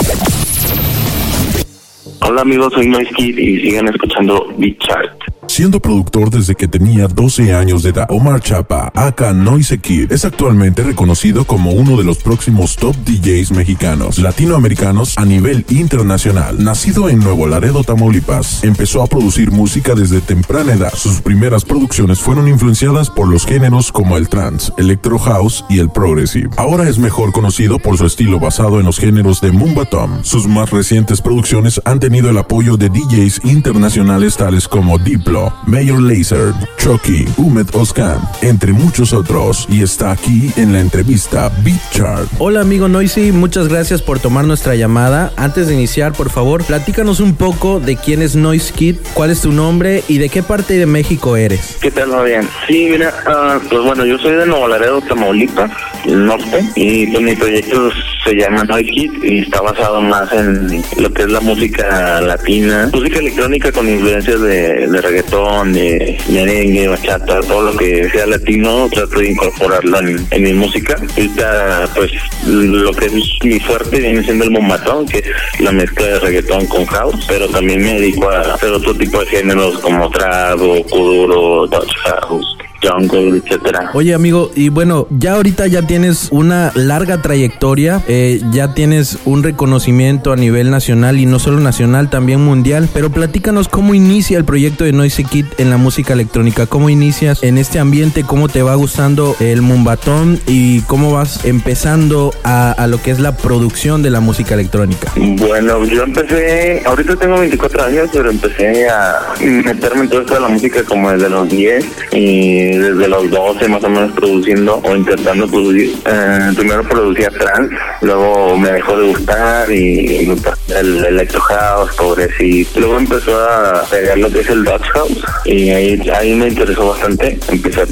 Hola 2.22 2.40
amigos, 2.42 2.72
soy 2.74 2.88
Noise 2.88 3.10
Kid 3.16 3.38
y 3.38 3.60
sigan 3.60 3.86
escuchando 3.86 4.52
Beat 4.58 4.78
Chart. 4.80 5.12
Siendo 5.48 5.80
productor 5.80 6.30
desde 6.30 6.54
que 6.54 6.68
tenía 6.68 7.08
12 7.08 7.52
años 7.52 7.82
de 7.82 7.90
edad, 7.90 8.06
Omar 8.10 8.40
Chapa, 8.40 8.92
aka 8.94 9.32
Noise 9.32 9.78
Kid, 9.78 10.12
es 10.12 10.24
actualmente 10.24 10.82
reconocido 10.82 11.44
como 11.44 11.72
uno 11.72 11.96
de 11.96 12.04
los 12.04 12.18
próximos 12.18 12.76
top 12.76 12.94
DJs 13.04 13.50
mexicanos, 13.52 14.18
latinoamericanos 14.18 15.18
a 15.18 15.24
nivel 15.24 15.66
internacional. 15.68 16.62
Nacido 16.62 17.08
en 17.08 17.18
Nuevo 17.18 17.46
Laredo, 17.46 17.82
Tamaulipas, 17.82 18.62
empezó 18.62 19.02
a 19.02 19.08
producir 19.08 19.50
música 19.50 19.94
desde 19.94 20.20
temprana 20.20 20.74
edad. 20.74 20.92
Sus 20.94 21.20
primeras 21.20 21.64
producciones 21.64 22.20
fueron 22.20 22.46
influenciadas 22.48 23.10
por 23.10 23.28
los 23.28 23.44
géneros 23.44 23.90
como 23.90 24.16
el 24.16 24.28
trance, 24.28 24.72
electro 24.78 25.18
house 25.18 25.64
y 25.68 25.80
el 25.80 25.90
progressive. 25.90 26.50
Ahora 26.56 26.88
es 26.88 26.98
mejor 26.98 27.32
conocido 27.32 27.78
por 27.78 27.98
su 27.98 28.06
estilo 28.06 28.38
basado 28.38 28.78
en 28.78 28.86
los 28.86 28.98
géneros 28.98 29.40
de 29.40 29.50
Mumbatom. 29.50 30.22
Sus 30.22 30.46
más 30.46 30.70
recientes 30.70 31.20
producciones 31.20 31.80
han 31.84 31.98
tenido 31.98 32.30
el 32.30 32.38
apoyo 32.38 32.76
de 32.76 32.88
DJs 32.88 33.44
internacionales 33.44 34.36
tales 34.36 34.68
como 34.68 34.98
Diplo, 35.32 35.52
Mayor 35.66 36.02
Laser, 36.02 36.52
Chucky, 36.76 37.24
Umed 37.38 37.66
Oscan, 37.72 38.20
entre 38.42 38.72
muchos 38.72 39.14
otros, 39.14 39.66
y 39.70 39.82
está 39.82 40.10
aquí 40.10 40.50
en 40.56 40.74
la 40.74 40.80
entrevista 40.80 41.50
Beat 41.64 41.80
Chart. 41.90 42.28
Hola 42.38 42.60
amigo 42.60 42.86
Noisy, 42.86 43.32
muchas 43.32 43.68
gracias 43.68 44.02
por 44.02 44.18
tomar 44.18 44.44
nuestra 44.44 44.74
llamada. 44.74 45.32
Antes 45.36 45.68
de 45.68 45.74
iniciar, 45.74 46.12
por 46.12 46.28
favor, 46.28 46.64
platícanos 46.64 47.20
un 47.20 47.34
poco 47.34 47.80
de 47.80 47.96
quién 47.96 48.20
es 48.20 48.36
Noise 48.36 48.74
Kid, 48.74 48.96
cuál 49.14 49.30
es 49.30 49.40
tu 49.40 49.52
nombre 49.52 50.04
y 50.06 50.18
de 50.18 50.28
qué 50.28 50.42
parte 50.42 50.74
de 50.74 50.84
México 50.84 51.36
eres. 51.36 51.78
¿Qué 51.80 51.90
tal, 51.90 52.10
Fabián? 52.10 52.46
Sí, 52.66 52.88
mira, 52.90 53.14
ah, 53.26 53.58
pues 53.70 53.82
bueno, 53.82 54.04
yo 54.04 54.18
soy 54.18 54.32
de 54.32 54.44
Nuevo 54.44 54.68
Laredo, 54.68 55.00
Tamaulipas, 55.00 55.70
el 56.04 56.26
norte, 56.26 56.62
y 56.74 57.06
pues 57.06 57.22
mi 57.22 57.34
proyecto 57.36 57.90
se 58.24 58.34
llama 58.34 58.64
Noise 58.64 58.90
Kid 58.90 59.24
y 59.24 59.38
está 59.38 59.62
basado 59.62 60.00
más 60.00 60.30
en 60.32 60.82
lo 60.98 61.12
que 61.12 61.22
es 61.22 61.28
la 61.28 61.40
música 61.40 62.20
latina, 62.20 62.90
música 62.92 63.18
electrónica 63.18 63.72
con 63.72 63.88
influencias 63.88 64.40
de, 64.40 64.86
de 64.88 65.00
reggaetón, 65.00 65.21
de 65.30 66.18
merengue, 66.28 66.88
bachata, 66.88 67.40
todo 67.40 67.72
lo 67.72 67.76
que 67.76 68.08
sea 68.10 68.26
latino, 68.26 68.88
trato 68.90 69.18
de 69.18 69.30
incorporarlo 69.30 69.98
en, 70.00 70.42
mi 70.42 70.52
música. 70.52 70.96
Ahorita, 71.16 71.88
pues, 71.94 72.10
lo 72.46 72.92
que 72.92 73.06
es 73.06 73.12
mi 73.44 73.60
fuerte 73.60 74.00
viene 74.00 74.22
siendo 74.24 74.44
el 74.44 74.50
mombatón, 74.50 75.06
que 75.06 75.18
es 75.18 75.60
la 75.60 75.72
mezcla 75.72 76.06
de 76.06 76.18
reggaetón 76.18 76.66
con 76.66 76.84
house, 76.86 77.24
pero 77.28 77.48
también 77.48 77.82
me 77.82 77.94
dedico 77.94 78.28
a 78.28 78.40
hacer 78.40 78.72
otro 78.72 78.94
tipo 78.94 79.20
de 79.20 79.26
géneros 79.26 79.78
como 79.78 80.10
trap 80.10 80.60
o 80.60 80.82
kuduro, 80.84 81.66
dutch 81.66 81.94
house, 82.04 82.58
jungle, 82.82 83.38
etcétera. 83.38 83.90
Oye 83.94 84.14
amigo, 84.14 84.50
y 84.54 84.68
bueno, 84.68 85.06
ya 85.10 85.34
ahorita 85.34 85.66
ya 85.66 85.82
tienes 85.82 86.28
una 86.30 86.72
larga 86.74 87.22
trayectoria, 87.22 88.02
eh, 88.08 88.40
ya 88.50 88.74
tienes 88.74 89.18
un 89.24 89.42
reconocimiento 89.42 90.32
a 90.32 90.36
nivel 90.36 90.70
nacional 90.70 91.18
y 91.18 91.26
no 91.26 91.38
solo 91.38 91.60
nacional, 91.60 92.10
también 92.10 92.40
mundial, 92.40 92.88
pero 92.92 93.10
platícanos 93.10 93.68
cómo 93.68 93.94
inicia 93.94 94.38
el 94.38 94.44
proyecto 94.44 94.84
de 94.84 94.92
Noisy 94.92 95.24
Kid 95.24 95.46
en 95.58 95.70
la 95.70 95.76
música 95.76 96.12
electrónica, 96.12 96.66
cómo 96.66 96.90
inicias 96.90 97.42
en 97.42 97.58
este 97.58 97.78
ambiente, 97.78 98.24
cómo 98.24 98.48
te 98.48 98.62
va 98.62 98.74
gustando 98.74 99.36
el 99.40 99.62
mumbatón 99.62 100.40
y 100.46 100.80
cómo 100.82 101.12
vas 101.12 101.44
empezando 101.44 102.32
a, 102.44 102.72
a 102.72 102.86
lo 102.86 103.00
que 103.00 103.10
es 103.10 103.20
la 103.20 103.36
producción 103.36 104.02
de 104.02 104.10
la 104.10 104.20
música 104.20 104.54
electrónica. 104.54 105.12
Bueno, 105.16 105.84
yo 105.84 106.02
empecé, 106.02 106.82
ahorita 106.84 107.16
tengo 107.16 107.38
24 107.38 107.84
años, 107.84 108.10
pero 108.12 108.30
empecé 108.30 108.88
a 108.88 109.34
meterme 109.40 110.02
en 110.02 110.08
todo 110.08 110.20
esto 110.22 110.34
de 110.34 110.40
la 110.40 110.48
música 110.48 110.82
como 110.84 111.10
desde 111.10 111.28
los 111.28 111.48
10 111.48 111.84
y 112.12 112.71
desde 112.78 113.08
los 113.08 113.30
12 113.30 113.68
más 113.68 113.82
o 113.84 113.88
menos 113.88 114.12
produciendo 114.12 114.80
o 114.84 114.96
intentando 114.96 115.46
producir. 115.48 115.94
Eh, 116.06 116.50
primero 116.56 116.82
producía 116.84 117.30
trance, 117.30 117.74
luego 118.02 118.56
me 118.58 118.72
dejó 118.72 118.96
de 118.98 119.08
gustar 119.08 119.70
y 119.72 120.26
pasé 120.42 120.80
el 120.80 121.04
electro 121.04 121.40
house, 121.40 121.90
progressive. 121.96 122.66
Luego 122.76 122.98
empezó 122.98 123.36
a 123.38 123.84
pegar 123.90 124.18
lo 124.18 124.30
que 124.30 124.40
es 124.40 124.48
el 124.50 124.64
Dutch 124.64 124.86
house 124.94 125.24
y 125.44 125.70
ahí, 125.70 126.10
ahí 126.18 126.34
me 126.34 126.48
interesó 126.48 126.88
bastante. 126.88 127.38
Empecé 127.48 127.82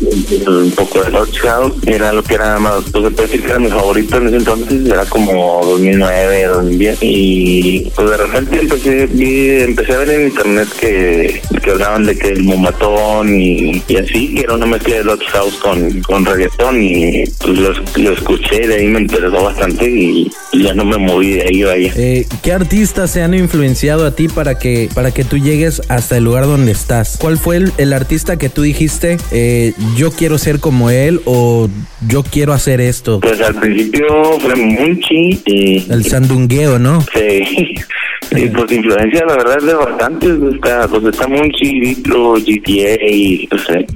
un 0.46 0.70
poco 0.72 1.02
de 1.02 1.10
Dutch 1.10 1.38
house, 1.40 1.72
era 1.86 2.12
lo 2.12 2.22
que 2.22 2.34
era 2.34 2.58
más, 2.58 2.84
pues 2.92 3.14
decir 3.16 3.40
que 3.42 3.48
era 3.50 3.58
mi 3.58 3.68
favorito 3.68 4.16
en 4.16 4.26
ese 4.28 4.36
entonces, 4.36 4.86
era 4.86 5.04
como 5.06 5.60
2009, 5.64 6.44
2010 6.46 6.98
y 7.02 7.90
pues 7.94 8.10
de 8.10 8.16
repente 8.16 8.60
empecé, 8.60 9.06
vi- 9.06 9.60
empecé 9.62 9.92
a 9.94 9.98
ver 9.98 10.10
en 10.10 10.22
internet 10.28 10.68
que, 10.80 11.40
que 11.62 11.70
hablaban 11.70 12.04
de 12.04 12.16
que 12.18 12.28
el 12.28 12.42
momatón 12.44 13.28
y, 13.40 13.82
y 13.88 13.96
así, 13.96 14.34
que 14.34 14.42
era 14.42 14.54
una 14.54 14.66
de 14.78 15.02
Dutch 15.02 15.26
House 15.28 15.54
con, 15.56 16.00
con 16.02 16.24
reggaetón 16.24 16.82
y 16.82 17.24
pues 17.38 17.58
lo, 17.58 17.72
lo 17.96 18.12
escuché, 18.12 18.66
de 18.66 18.76
ahí 18.76 18.86
me 18.86 19.00
interesó 19.00 19.42
bastante 19.42 19.90
y 19.90 20.30
ya 20.52 20.74
no 20.74 20.84
me 20.84 20.96
moví 20.96 21.32
de 21.32 21.42
ahí, 21.42 21.62
vaya. 21.62 21.92
Eh, 21.96 22.26
¿Qué 22.42 22.52
artistas 22.52 23.10
se 23.10 23.22
han 23.22 23.34
influenciado 23.34 24.06
a 24.06 24.14
ti 24.14 24.28
para 24.28 24.58
que, 24.58 24.88
para 24.94 25.12
que 25.12 25.24
tú 25.24 25.38
llegues 25.38 25.82
hasta 25.88 26.16
el 26.16 26.24
lugar 26.24 26.44
donde 26.44 26.72
estás? 26.72 27.18
¿Cuál 27.20 27.36
fue 27.36 27.56
el, 27.56 27.72
el 27.78 27.92
artista 27.92 28.38
que 28.38 28.48
tú 28.48 28.62
dijiste, 28.62 29.16
eh, 29.32 29.72
yo 29.96 30.12
quiero 30.12 30.38
ser 30.38 30.60
como 30.60 30.90
él 30.90 31.20
o 31.24 31.68
yo 32.06 32.22
quiero 32.22 32.52
hacer 32.52 32.80
esto? 32.80 33.20
Pues 33.20 33.40
al 33.40 33.54
principio 33.56 34.06
fue 34.40 34.54
Munchi 34.54 35.40
y... 35.46 35.90
El 35.90 36.04
sandungueo, 36.04 36.78
¿no? 36.78 37.04
Sí. 37.12 37.74
Y 38.32 38.48
pues 38.48 38.70
influencia, 38.70 39.24
la 39.26 39.36
verdad, 39.36 39.58
de 39.60 39.74
bastantes. 39.74 40.54
Está, 40.54 40.86
pues 40.86 41.04
está 41.04 41.26
Munchi, 41.26 41.94
GTA 41.94 43.06
y 43.06 43.48
sé, 43.66 43.78
eh, 43.78 43.86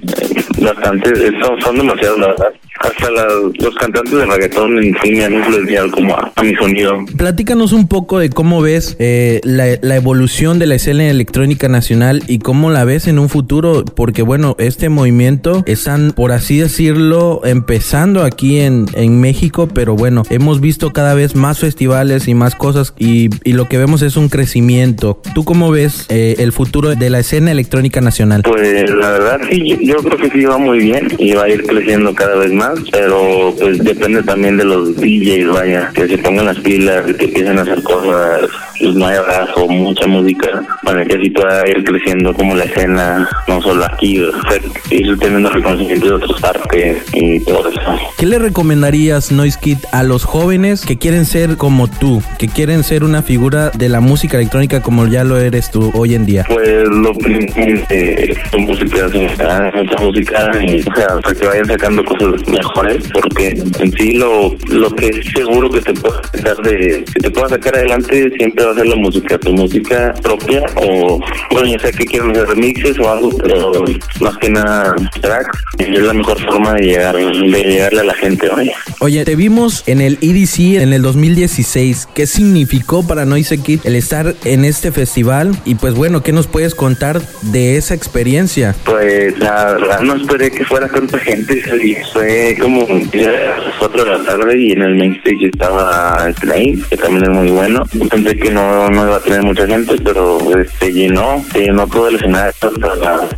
bastantes. 0.64 1.18
Son, 1.40 1.60
son 1.60 1.76
demasiados, 1.76 2.18
la 2.18 2.26
verdad. 2.28 2.54
Hasta 2.80 3.10
la- 3.10 3.24
los 3.60 3.74
cantantes 3.76 4.12
de 4.12 4.26
reggaetón 4.26 4.78
en 4.82 4.94
sí 5.02 5.12
me 5.12 5.24
han 5.24 5.34
influenciado 5.34 5.90
como 5.92 6.14
a, 6.16 6.32
a 6.34 6.42
mi 6.42 6.54
sonido. 6.56 6.92
Platícanos 7.16 7.72
un 7.72 7.88
poco 7.88 8.18
de 8.18 8.30
cómo 8.30 8.60
ves 8.60 8.96
eh, 8.98 9.40
la, 9.44 9.66
la 9.80 9.96
evolución 9.96 10.58
de 10.58 10.66
la 10.66 10.74
escena 10.74 11.08
electrónica 11.08 11.68
nacional 11.68 12.22
y 12.26 12.40
cómo 12.40 12.70
la 12.70 12.84
ves 12.84 13.06
en 13.06 13.18
un 13.18 13.28
futuro, 13.28 13.84
porque 13.84 14.22
bueno, 14.22 14.56
este 14.58 14.88
movimiento 14.88 15.62
están, 15.66 16.12
por 16.12 16.32
así 16.32 16.58
decirlo, 16.58 17.40
empezando 17.44 18.22
aquí 18.24 18.58
en, 18.60 18.86
en 18.94 19.20
México, 19.20 19.68
pero 19.72 19.94
bueno, 19.94 20.24
hemos 20.30 20.60
visto 20.60 20.92
cada 20.92 21.14
vez 21.14 21.36
más 21.36 21.60
festivales 21.60 22.28
y 22.28 22.34
más 22.34 22.54
cosas 22.54 22.92
y, 22.98 23.30
y 23.44 23.52
lo 23.52 23.68
que 23.68 23.78
vemos 23.78 24.02
es 24.02 24.16
un 24.16 24.28
crecimiento. 24.28 25.22
¿Tú 25.34 25.44
cómo 25.44 25.70
ves 25.70 26.06
eh, 26.08 26.36
el 26.38 26.52
futuro 26.52 26.94
de 26.94 27.10
la 27.10 27.20
escena 27.20 27.50
electrónica 27.52 28.00
nacional? 28.00 28.42
Pues 28.42 28.90
la 28.90 29.10
verdad 29.10 29.40
sí, 29.50 29.62
yo, 29.68 29.76
yo 29.80 29.96
creo 29.98 30.18
que 30.18 30.30
sí 30.30 30.44
va 30.44 30.58
muy 30.58 30.78
bien 30.80 31.08
y 31.18 31.32
va 31.32 31.44
a 31.44 31.48
ir 31.48 31.64
creciendo 31.64 32.14
cada 32.14 32.36
vez 32.36 32.52
más, 32.52 32.63
pero 32.90 33.54
pues 33.58 33.82
depende 33.82 34.22
también 34.22 34.56
de 34.56 34.64
los 34.64 34.96
DJs, 34.96 35.48
vaya, 35.48 35.90
que 35.94 36.08
se 36.08 36.18
pongan 36.18 36.46
las 36.46 36.58
pilas, 36.60 37.04
que 37.04 37.24
empiecen 37.24 37.58
a 37.58 37.62
hacer 37.62 37.82
cosas 37.82 38.48
nuevas 38.80 39.48
o 39.56 39.68
mucha 39.68 40.06
música 40.06 40.62
para 40.82 41.04
que 41.04 41.16
así 41.16 41.30
pueda 41.30 41.66
ir 41.68 41.84
creciendo 41.84 42.32
como 42.34 42.54
la 42.54 42.64
escena, 42.64 43.28
no 43.48 43.60
solo 43.62 43.84
aquí, 43.84 44.20
o 44.20 44.32
sea, 44.32 44.60
ir 44.90 45.18
teniendo 45.18 45.48
reconocimiento 45.50 46.06
de 46.06 46.12
otras 46.12 46.40
partes 46.40 47.04
y 47.12 47.40
todo 47.40 47.68
eso. 47.68 47.80
¿Qué 48.18 48.26
le 48.26 48.38
recomendarías, 48.38 49.32
Noise 49.32 49.58
Kid, 49.60 49.78
a 49.92 50.02
los 50.02 50.24
jóvenes 50.24 50.84
que 50.84 50.98
quieren 50.98 51.24
ser 51.24 51.56
como 51.56 51.88
tú, 51.88 52.22
que 52.38 52.48
quieren 52.48 52.84
ser 52.84 53.04
una 53.04 53.22
figura 53.22 53.70
de 53.70 53.88
la 53.88 54.00
música 54.00 54.36
electrónica 54.38 54.82
como 54.82 55.06
ya 55.06 55.24
lo 55.24 55.38
eres 55.38 55.70
tú 55.70 55.90
hoy 55.94 56.14
en 56.14 56.26
día? 56.26 56.44
Pues 56.48 56.88
lo 56.88 57.12
principal 57.14 57.84
es 57.90 58.36
su 58.50 58.58
música, 58.58 59.08
su 59.08 59.18
música, 59.18 59.72
mucha 59.74 59.96
música, 59.98 60.50
y, 60.62 60.80
o 60.80 60.94
sea, 60.94 61.08
para 61.22 61.34
que 61.34 61.46
vayan 61.46 61.66
sacando 61.66 62.04
cosas 62.04 62.48
mejores, 62.48 63.08
porque 63.12 63.48
en 63.48 63.92
sí 63.92 64.14
lo, 64.14 64.54
lo 64.68 64.90
que 64.90 65.08
es 65.08 65.26
seguro 65.32 65.70
que 65.70 65.80
te 65.80 65.94
pueda 65.94 66.22
sacar 66.24 66.56
de, 66.64 67.04
que 67.12 67.20
te 67.20 67.30
pueda 67.30 67.48
sacar 67.48 67.76
adelante 67.76 68.30
siempre 68.36 68.63
va 68.64 68.72
a 68.72 68.74
ser 68.74 68.86
la 68.86 68.96
música, 68.96 69.38
tu 69.38 69.52
música 69.52 70.14
propia, 70.22 70.62
o 70.76 71.20
bueno, 71.50 71.66
ya 71.68 71.78
sea 71.78 71.92
que 71.92 72.04
quieran 72.04 72.30
hacer 72.30 72.48
remixes 72.48 72.98
o 72.98 73.10
algo, 73.10 73.30
pero 73.38 73.84
más 74.20 74.36
que 74.38 74.50
nada 74.50 74.94
tracks, 75.20 75.58
es 75.78 76.00
la 76.00 76.12
mejor 76.12 76.38
forma 76.44 76.74
de 76.74 76.86
llegar, 76.86 77.16
de 77.16 77.62
llegarle 77.62 78.00
a 78.00 78.04
la 78.04 78.14
gente, 78.14 78.48
vaya. 78.48 78.76
Oye, 79.00 79.24
te 79.24 79.36
vimos 79.36 79.82
en 79.86 80.00
el 80.00 80.18
EDC 80.20 80.82
en 80.82 80.92
el 80.92 81.02
2016. 81.02 82.08
¿Qué 82.14 82.26
significó 82.26 83.06
para 83.06 83.24
Noise 83.24 83.58
Kid 83.58 83.80
el 83.84 83.96
estar 83.96 84.34
en 84.44 84.64
este 84.64 84.92
festival? 84.92 85.56
Y 85.64 85.74
pues 85.76 85.94
bueno, 85.94 86.22
¿qué 86.22 86.32
nos 86.32 86.46
puedes 86.46 86.74
contar 86.74 87.20
de 87.42 87.76
esa 87.76 87.94
experiencia? 87.94 88.74
Pues 88.84 89.38
la 89.38 89.74
verdad 89.74 90.00
no 90.00 90.16
esperé 90.16 90.50
que 90.50 90.64
fuera 90.64 90.88
tanta 90.88 91.18
gente, 91.18 91.62
y 91.82 91.96
fue 92.12 92.56
como 92.60 92.82
a 92.82 92.94
las 92.94 93.74
4 93.78 94.04
de 94.04 94.10
la 94.10 94.24
tarde 94.24 94.58
y 94.58 94.72
en 94.72 94.82
el 94.82 94.96
main 94.96 95.14
stage 95.16 95.46
estaba 95.46 96.32
Slade, 96.40 96.78
que 96.88 96.96
también 96.96 97.24
es 97.24 97.30
muy 97.30 97.50
bueno. 97.50 97.84
Pensé 98.10 98.36
que 98.36 98.50
no, 98.54 98.88
no 98.88 99.06
iba 99.06 99.16
a 99.16 99.20
tener 99.20 99.42
mucha 99.42 99.66
gente, 99.66 99.96
pero 100.02 100.38
se 100.78 100.92
llenó, 100.92 101.44
llenó 101.54 101.86
todo 101.86 102.08
el 102.08 102.16
escenario 102.16 102.52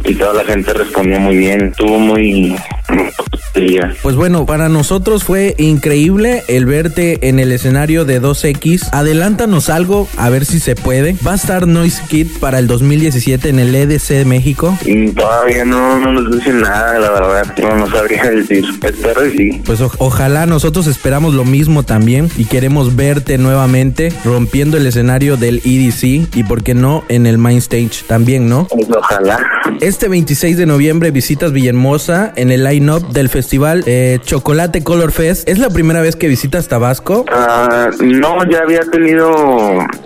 y 0.04 0.14
toda 0.14 0.34
la 0.34 0.44
gente 0.44 0.72
respondió 0.74 1.18
muy 1.18 1.36
bien, 1.36 1.68
estuvo 1.68 1.98
muy... 1.98 2.56
Pues 4.02 4.16
bueno, 4.16 4.44
para 4.44 4.68
nosotros 4.68 5.24
fue 5.24 5.54
increíble 5.58 6.42
el 6.46 6.66
verte 6.66 7.26
en 7.28 7.38
el 7.40 7.50
escenario 7.52 8.04
de 8.04 8.20
2X. 8.20 8.90
Adelántanos 8.92 9.70
algo, 9.70 10.06
a 10.18 10.28
ver 10.28 10.44
si 10.44 10.60
se 10.60 10.74
puede. 10.76 11.16
¿Va 11.26 11.32
a 11.32 11.36
estar 11.36 11.66
Noise 11.66 12.02
Kid 12.08 12.26
para 12.38 12.58
el 12.58 12.66
2017 12.66 13.48
en 13.48 13.58
el 13.58 13.74
EDC 13.74 14.08
de 14.10 14.24
México? 14.26 14.76
Y 14.84 15.08
Todavía 15.12 15.64
no, 15.64 15.98
no 15.98 16.12
nos 16.12 16.30
dicen 16.36 16.60
nada, 16.60 16.98
la 16.98 17.10
verdad, 17.10 17.54
no 17.62 17.76
nos 17.76 17.90
sabría 17.90 18.24
decir. 18.30 18.64
Sí. 19.36 19.62
Pues 19.64 19.80
o- 19.80 19.90
ojalá 19.98 20.44
nosotros 20.46 20.86
esperamos 20.86 21.32
lo 21.34 21.44
mismo 21.46 21.82
también 21.82 22.28
y 22.36 22.44
queremos 22.44 22.94
verte 22.94 23.38
nuevamente 23.38 24.12
rompiendo 24.24 24.76
el 24.76 24.86
escenario 24.86 25.36
del 25.38 25.62
EDC 25.64 26.28
y 26.36 26.44
por 26.46 26.62
qué 26.62 26.74
no 26.74 27.04
en 27.08 27.26
el 27.26 27.38
main 27.38 27.58
stage 27.58 28.04
también, 28.06 28.48
¿no? 28.48 28.68
Ojalá. 28.96 29.40
Este 29.80 30.08
26 30.08 30.58
de 30.58 30.66
noviembre 30.66 31.10
visitas 31.10 31.52
Villahermosa 31.52 32.32
en 32.36 32.50
el 32.50 32.66
line-up 32.76 33.08
del 33.12 33.28
festival 33.28 33.82
eh, 33.86 34.18
Chocolate 34.24 34.82
Color 34.82 35.10
Fest. 35.12 35.48
¿Es 35.48 35.58
la 35.58 35.70
primera 35.70 36.00
vez 36.02 36.14
que 36.16 36.28
visitas 36.28 36.68
Tabasco? 36.68 37.24
Ah, 37.32 37.88
no, 38.00 38.38
ya 38.50 38.58
había 38.60 38.80
tenido 38.80 39.30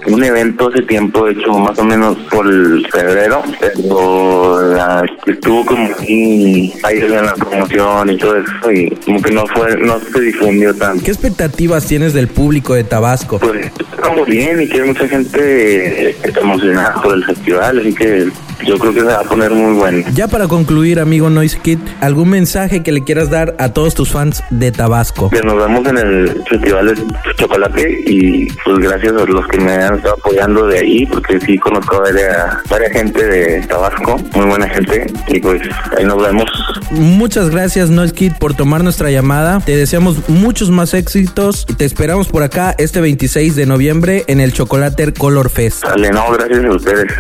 un 0.07 0.25
evento 0.25 0.69
hace 0.69 0.83
tiempo, 0.83 1.27
hecho, 1.27 1.53
más 1.59 1.79
o 1.79 1.85
menos 1.85 2.17
por 2.31 2.47
el 2.47 2.87
febrero, 2.91 3.43
pero 3.59 4.73
la- 4.75 5.05
estuvo 5.27 5.67
como 5.67 5.89
ahí 5.99 6.73
en 6.85 7.27
la 7.27 7.35
promoción 7.35 8.11
y 8.11 8.17
todo 8.19 8.37
eso, 8.37 8.71
y 8.73 8.91
como 9.05 9.21
que 9.23 9.31
no 9.33 9.47
fue, 9.49 9.77
no 9.79 9.99
se 10.01 10.21
difundió 10.21 10.75
tanto. 10.75 11.05
¿Qué 11.05 11.11
expectativas 11.11 11.87
tienes 11.87 12.15
del 12.15 12.29
público 12.29 12.75
de 12.75 12.85
Tabasco? 12.85 13.39
Pues 13.39 13.67
estamos 13.91 14.27
bien 14.29 14.61
y 14.63 14.69
que 14.69 14.81
hay 14.81 14.89
mucha 14.89 15.09
gente 15.09 16.11
eh, 16.11 16.17
emocionada 16.41 16.95
por 17.03 17.15
el 17.15 17.25
festival, 17.25 17.81
así 17.81 17.95
que 17.95 18.29
yo 18.67 18.79
creo 18.79 18.93
que 18.93 19.01
se 19.01 19.07
va 19.07 19.21
a 19.21 19.23
poner 19.23 19.51
muy 19.51 19.75
bueno. 19.75 20.05
Ya 20.15 20.29
para 20.29 20.49
concluir, 20.49 21.01
amigo 21.01 21.31
Noise 21.31 21.59
Kid, 21.63 21.79
¿algún 22.01 22.31
mensaje 22.31 22.83
que 22.83 22.93
le 22.93 23.03
quieras 23.05 23.31
dar 23.31 23.55
a 23.59 23.71
todos 23.71 23.95
tus 23.95 24.11
fans 24.11 24.43
de 24.51 24.73
Tabasco? 24.73 25.31
Que 25.31 25.43
nos 25.43 25.57
vemos 25.57 25.87
en 25.87 25.99
el 25.99 26.43
Festival 26.49 26.95
de 26.95 27.35
Chocolate 27.37 28.03
y 28.07 28.47
pues 28.65 28.79
gracias 28.79 29.13
a 29.13 29.25
los 29.25 29.47
que 29.49 29.59
me 29.59 29.73
han 29.73 29.97
estado 29.97 30.15
apoyando 30.15 30.67
de 30.67 30.79
ahí, 30.79 31.07
porque 31.07 31.41
sí 31.41 31.59
conozco 31.59 31.97
a 31.97 32.01
varias, 32.01 32.93
gente 32.93 33.27
de 33.27 33.67
Tabasco, 33.67 34.17
muy 34.35 34.47
buena 34.47 34.69
gente, 34.69 35.07
y 35.29 35.41
pues 35.41 35.63
ahí 35.97 36.05
nos 36.05 36.23
vemos. 36.23 36.47
Muchas 36.91 37.51
gracias, 37.51 37.91
Noise 37.91 38.15
Kid, 38.15 38.33
por 38.39 38.55
tomar 38.55 38.83
nuestra 38.83 39.11
llamada. 39.11 39.61
Te 39.61 39.77
deseamos 39.77 40.29
muchos 40.29 40.71
más 40.71 40.95
éxitos 40.95 41.67
y 41.69 41.75
te 41.75 41.85
esperamos 41.85 42.29
por 42.29 42.43
acá 42.43 42.75
este 42.79 43.01
26 43.01 43.57
de 43.57 43.67
noviembre 43.67 44.25
en 44.27 44.41
el 44.41 44.53
Chocolate 44.53 45.13
Color 45.13 45.51
Fest. 45.51 45.85
Dale, 45.85 46.11
no, 46.11 46.31
gracias 46.33 46.65
a 46.65 46.71
ustedes. 46.71 47.13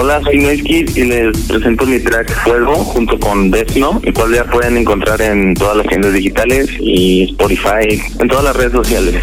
Hola, 0.00 0.20
soy 0.22 0.62
Kid 0.62 0.96
y 0.96 1.04
les 1.06 1.36
presento 1.48 1.84
mi 1.84 1.98
track 1.98 2.30
Fuego 2.44 2.76
junto 2.76 3.18
con 3.18 3.50
Desno, 3.50 4.00
el 4.04 4.14
cual 4.14 4.32
ya 4.32 4.44
pueden 4.44 4.76
encontrar 4.76 5.20
en 5.20 5.54
todas 5.54 5.76
las 5.76 5.88
tiendas 5.88 6.12
digitales 6.12 6.70
y 6.78 7.24
Spotify, 7.24 8.00
en 8.20 8.28
todas 8.28 8.44
las 8.44 8.54
redes 8.54 8.72
sociales. 8.72 9.16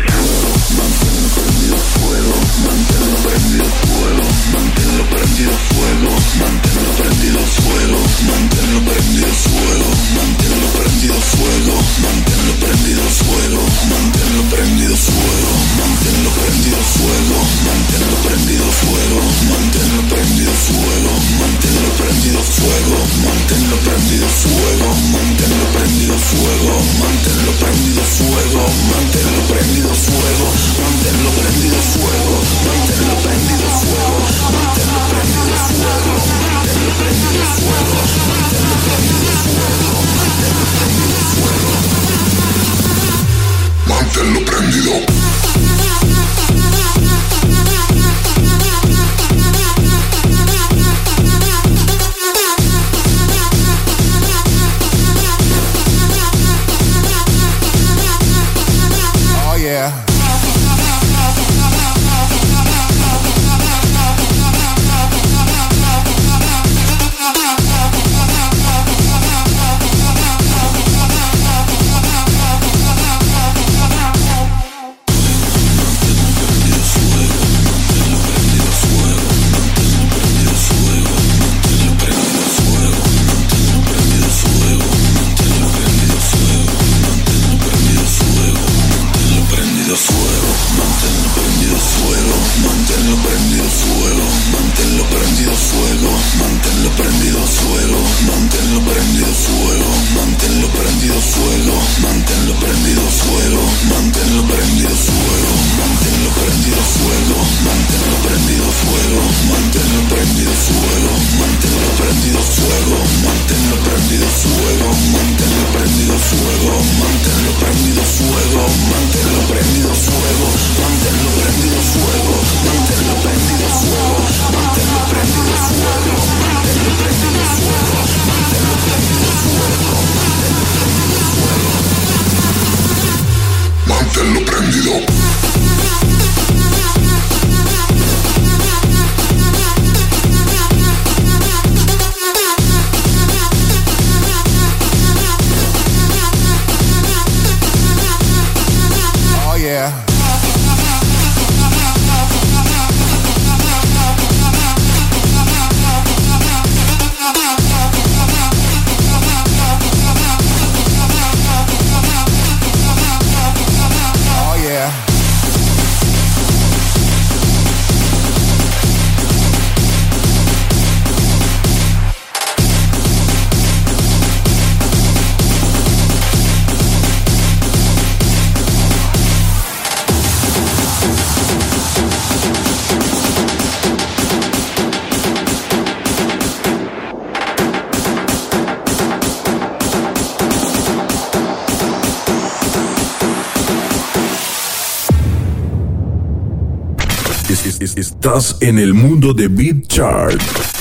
En 198.60 198.80
el 198.80 198.94
mundo 198.94 199.34
de 199.34 199.48
Beat 199.48 199.88
Chart. 199.88 200.74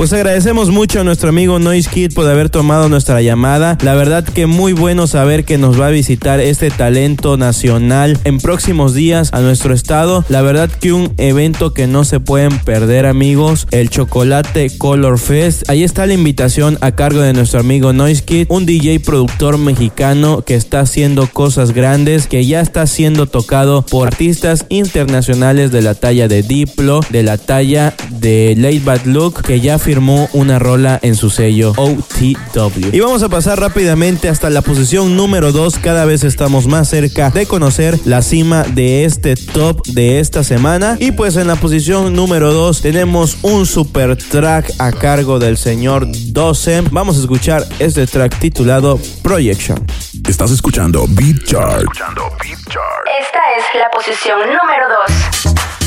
Pues 0.00 0.14
agradecemos 0.14 0.70
mucho 0.70 0.98
a 0.98 1.04
nuestro 1.04 1.28
amigo 1.28 1.58
Noise 1.58 1.90
Kid 1.90 2.14
por 2.14 2.26
haber 2.26 2.48
tomado 2.48 2.88
nuestra 2.88 3.20
llamada. 3.20 3.76
La 3.82 3.94
verdad 3.94 4.24
que 4.24 4.46
muy 4.46 4.72
bueno 4.72 5.06
saber 5.06 5.44
que 5.44 5.58
nos 5.58 5.78
va 5.78 5.88
a 5.88 5.90
visitar 5.90 6.40
este 6.40 6.70
talento 6.70 7.36
nacional 7.36 8.18
en 8.24 8.38
próximos 8.38 8.94
días 8.94 9.28
a 9.34 9.40
nuestro 9.40 9.74
estado. 9.74 10.24
La 10.30 10.40
verdad 10.40 10.70
que 10.70 10.94
un 10.94 11.12
evento 11.18 11.74
que 11.74 11.86
no 11.86 12.04
se 12.04 12.18
pueden 12.18 12.60
perder 12.60 13.04
amigos, 13.04 13.66
el 13.72 13.90
Chocolate 13.90 14.74
Color 14.78 15.18
Fest. 15.18 15.68
Ahí 15.68 15.84
está 15.84 16.06
la 16.06 16.14
invitación 16.14 16.78
a 16.80 16.92
cargo 16.92 17.20
de 17.20 17.34
nuestro 17.34 17.60
amigo 17.60 17.92
Noise 17.92 18.22
Kid, 18.22 18.46
un 18.48 18.64
DJ 18.64 19.00
productor 19.00 19.58
mexicano 19.58 20.40
que 20.40 20.54
está 20.54 20.80
haciendo 20.80 21.26
cosas 21.26 21.72
grandes, 21.72 22.26
que 22.26 22.46
ya 22.46 22.62
está 22.62 22.86
siendo 22.86 23.26
tocado 23.26 23.84
por 23.84 24.08
artistas 24.08 24.64
internacionales 24.70 25.72
de 25.72 25.82
la 25.82 25.94
talla 25.94 26.26
de 26.26 26.42
Diplo, 26.42 27.00
de 27.10 27.22
la 27.22 27.36
talla 27.36 27.92
de 28.08 28.54
Late 28.56 28.80
Bad 28.82 29.04
Look, 29.04 29.42
que 29.42 29.60
ya 29.60 29.78
firmó 29.90 30.28
una 30.34 30.60
rola 30.60 31.00
en 31.02 31.16
su 31.16 31.30
sello 31.30 31.72
OTW. 31.76 32.90
Y 32.92 33.00
vamos 33.00 33.24
a 33.24 33.28
pasar 33.28 33.58
rápidamente 33.58 34.28
hasta 34.28 34.48
la 34.48 34.62
posición 34.62 35.16
número 35.16 35.50
2. 35.50 35.80
Cada 35.80 36.04
vez 36.04 36.22
estamos 36.22 36.68
más 36.68 36.88
cerca 36.88 37.30
de 37.30 37.46
conocer 37.46 37.98
la 38.04 38.22
cima 38.22 38.62
de 38.62 39.04
este 39.04 39.34
top 39.34 39.84
de 39.88 40.20
esta 40.20 40.44
semana. 40.44 40.96
Y 41.00 41.10
pues 41.10 41.34
en 41.34 41.48
la 41.48 41.56
posición 41.56 42.14
número 42.14 42.52
2 42.52 42.82
tenemos 42.82 43.38
un 43.42 43.66
super 43.66 44.16
track 44.16 44.70
a 44.78 44.92
cargo 44.92 45.40
del 45.40 45.56
señor 45.56 46.06
12. 46.08 46.82
Vamos 46.92 47.16
a 47.16 47.22
escuchar 47.22 47.66
este 47.80 48.06
track 48.06 48.38
titulado 48.38 48.96
Projection. 49.24 49.84
Estás 50.28 50.52
escuchando 50.52 51.04
Beat 51.08 51.46
Chart. 51.46 51.84
Esta 53.20 53.40
es 53.58 53.64
la 53.80 53.90
posición 53.90 54.38
número 54.38 54.86
2. 55.48 55.79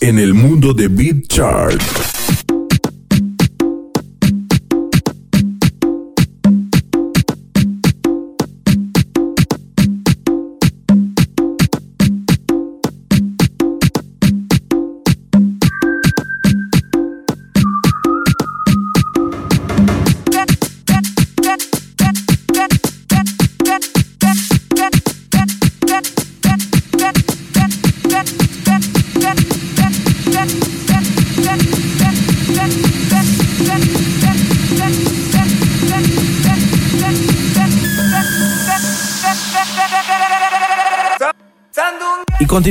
En 0.00 0.18
el 0.18 0.34
mundo 0.34 0.74
de 0.74 0.88
Beat. 0.88 2.11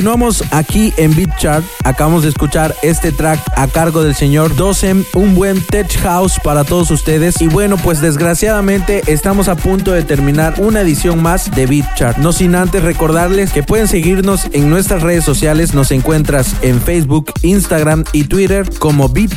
Continuamos 0.02 0.42
aquí 0.50 0.92
en 0.96 1.14
Beat. 1.14 1.62
Acabamos 1.84 2.24
de 2.24 2.30
escuchar 2.30 2.74
este 2.82 3.12
track 3.12 3.40
a 3.54 3.68
cargo 3.68 4.02
del 4.02 4.16
señor 4.16 4.56
Dosem, 4.56 5.04
un 5.14 5.36
buen 5.36 5.60
tech 5.60 5.96
house 6.00 6.40
para 6.42 6.64
todos 6.64 6.90
ustedes. 6.90 7.40
Y 7.40 7.46
bueno, 7.46 7.76
pues 7.76 8.00
desgraciadamente 8.00 9.02
estamos 9.06 9.46
a 9.46 9.54
punto 9.54 9.92
de 9.92 10.02
terminar 10.02 10.56
una 10.58 10.80
edición 10.80 11.22
más 11.22 11.52
de 11.52 11.66
Beat. 11.66 12.18
No 12.18 12.32
sin 12.32 12.56
antes 12.56 12.82
recordarles 12.82 13.52
que 13.52 13.62
pueden 13.62 13.86
seguirnos 13.86 14.46
en 14.52 14.70
nuestras 14.70 15.02
redes 15.02 15.24
sociales. 15.24 15.72
Nos 15.72 15.92
encuentras 15.92 16.56
en 16.62 16.80
Facebook, 16.80 17.32
Instagram 17.42 18.02
y 18.12 18.24
Twitter 18.24 18.68
como 18.80 19.08
Beat. 19.08 19.32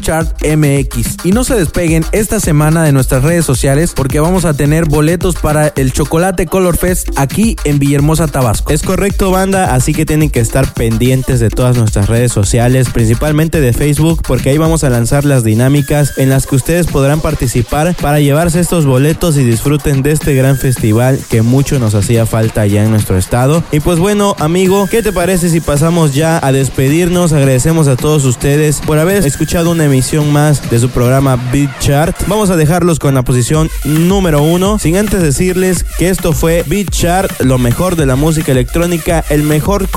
Y 1.23 1.31
no 1.31 1.43
se 1.43 1.55
despeguen 1.55 2.03
esta 2.11 2.39
semana 2.39 2.81
de 2.81 2.91
nuestras 2.91 3.21
redes 3.21 3.45
sociales 3.45 3.93
porque 3.95 4.19
vamos 4.19 4.45
a 4.45 4.55
tener 4.55 4.85
boletos 4.85 5.35
para 5.35 5.67
el 5.75 5.91
Chocolate 5.91 6.47
Color 6.47 6.75
Fest 6.75 7.09
aquí 7.17 7.55
en 7.65 7.77
Villahermosa, 7.77 8.27
Tabasco. 8.27 8.73
Es 8.73 8.81
correcto, 8.81 9.29
banda, 9.29 9.75
así 9.75 9.93
que 9.93 10.07
tienen 10.07 10.31
que 10.31 10.39
estar 10.39 10.54
pendientes 10.63 11.39
de 11.39 11.49
todas 11.49 11.77
nuestras 11.77 12.07
redes 12.07 12.31
sociales, 12.31 12.89
principalmente 12.89 13.59
de 13.59 13.73
Facebook, 13.73 14.21
porque 14.25 14.49
ahí 14.49 14.57
vamos 14.57 14.83
a 14.83 14.89
lanzar 14.89 15.25
las 15.25 15.43
dinámicas 15.43 16.17
en 16.17 16.29
las 16.29 16.47
que 16.47 16.55
ustedes 16.55 16.87
podrán 16.87 17.19
participar 17.19 17.95
para 17.95 18.19
llevarse 18.19 18.59
estos 18.59 18.85
boletos 18.85 19.37
y 19.37 19.43
disfruten 19.43 20.01
de 20.01 20.11
este 20.11 20.33
gran 20.33 20.57
festival 20.57 21.19
que 21.29 21.41
mucho 21.41 21.79
nos 21.79 21.95
hacía 21.95 22.25
falta 22.25 22.61
allá 22.61 22.83
en 22.83 22.91
nuestro 22.91 23.17
estado. 23.17 23.63
Y 23.71 23.81
pues 23.81 23.99
bueno, 23.99 24.35
amigo, 24.39 24.87
¿qué 24.89 25.03
te 25.03 25.11
parece 25.11 25.49
si 25.49 25.59
pasamos 25.59 26.13
ya 26.13 26.39
a 26.45 26.51
despedirnos? 26.51 27.33
Agradecemos 27.33 27.87
a 27.87 27.97
todos 27.97 28.23
ustedes 28.25 28.81
por 28.85 28.99
haber 28.99 29.25
escuchado 29.25 29.71
una 29.71 29.85
emisión 29.85 30.31
más 30.31 30.69
de 30.69 30.79
su 30.79 30.89
programa 30.89 31.37
Beat 31.51 31.79
Chart. 31.79 32.15
Vamos 32.27 32.49
a 32.49 32.55
dejarlos 32.55 32.99
con 32.99 33.13
la 33.13 33.23
posición 33.23 33.69
número 33.83 34.41
uno, 34.41 34.79
sin 34.79 34.95
antes 34.97 35.21
decirles 35.21 35.85
que 35.97 36.09
esto 36.09 36.33
fue 36.33 36.63
Beat 36.67 36.89
Chart, 36.89 37.31
lo 37.41 37.57
mejor 37.57 37.95
de 37.95 38.05
la 38.05 38.15
música 38.15 38.51
electrónica, 38.51 39.23
el 39.29 39.43
mejor 39.43 39.89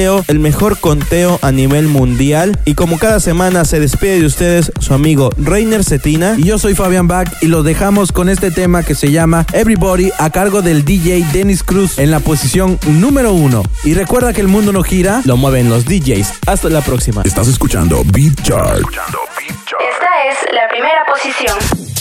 conteo, 0.00 0.24
el 0.28 0.38
mejor 0.38 0.78
conteo 0.78 1.38
a 1.42 1.52
nivel 1.52 1.86
mundial. 1.86 2.58
Y 2.64 2.74
como 2.74 2.98
cada 2.98 3.20
semana 3.20 3.66
se 3.66 3.80
despide 3.80 4.18
de 4.18 4.24
ustedes 4.24 4.72
su 4.80 4.94
amigo 4.94 5.28
Reiner 5.36 5.84
Cetina. 5.84 6.36
Y 6.38 6.44
yo 6.44 6.58
soy 6.58 6.74
Fabián 6.74 7.06
Bach 7.06 7.28
y 7.42 7.48
los 7.48 7.64
dejamos 7.64 8.10
con 8.10 8.30
este 8.30 8.50
tema 8.50 8.82
que 8.82 8.94
se 8.94 9.10
llama 9.10 9.44
Everybody 9.52 10.10
a 10.18 10.30
cargo 10.30 10.62
del 10.62 10.86
DJ 10.86 11.26
Dennis 11.34 11.62
Cruz 11.62 11.98
en 11.98 12.10
la 12.10 12.20
posición 12.20 12.78
número 12.86 13.34
uno. 13.34 13.62
Y 13.84 13.92
recuerda 13.92 14.32
que 14.32 14.40
el 14.40 14.48
mundo 14.48 14.72
no 14.72 14.82
gira, 14.82 15.20
lo 15.26 15.36
mueven 15.36 15.68
los 15.68 15.84
DJs. 15.84 16.32
Hasta 16.46 16.70
la 16.70 16.80
próxima. 16.80 17.20
Estás 17.26 17.48
escuchando 17.48 18.02
Beat 18.06 18.40
Chart. 18.42 18.80
Esta 18.80 20.10
es 20.30 20.54
la 20.54 20.66
primera 20.70 21.04
posición. 21.12 21.99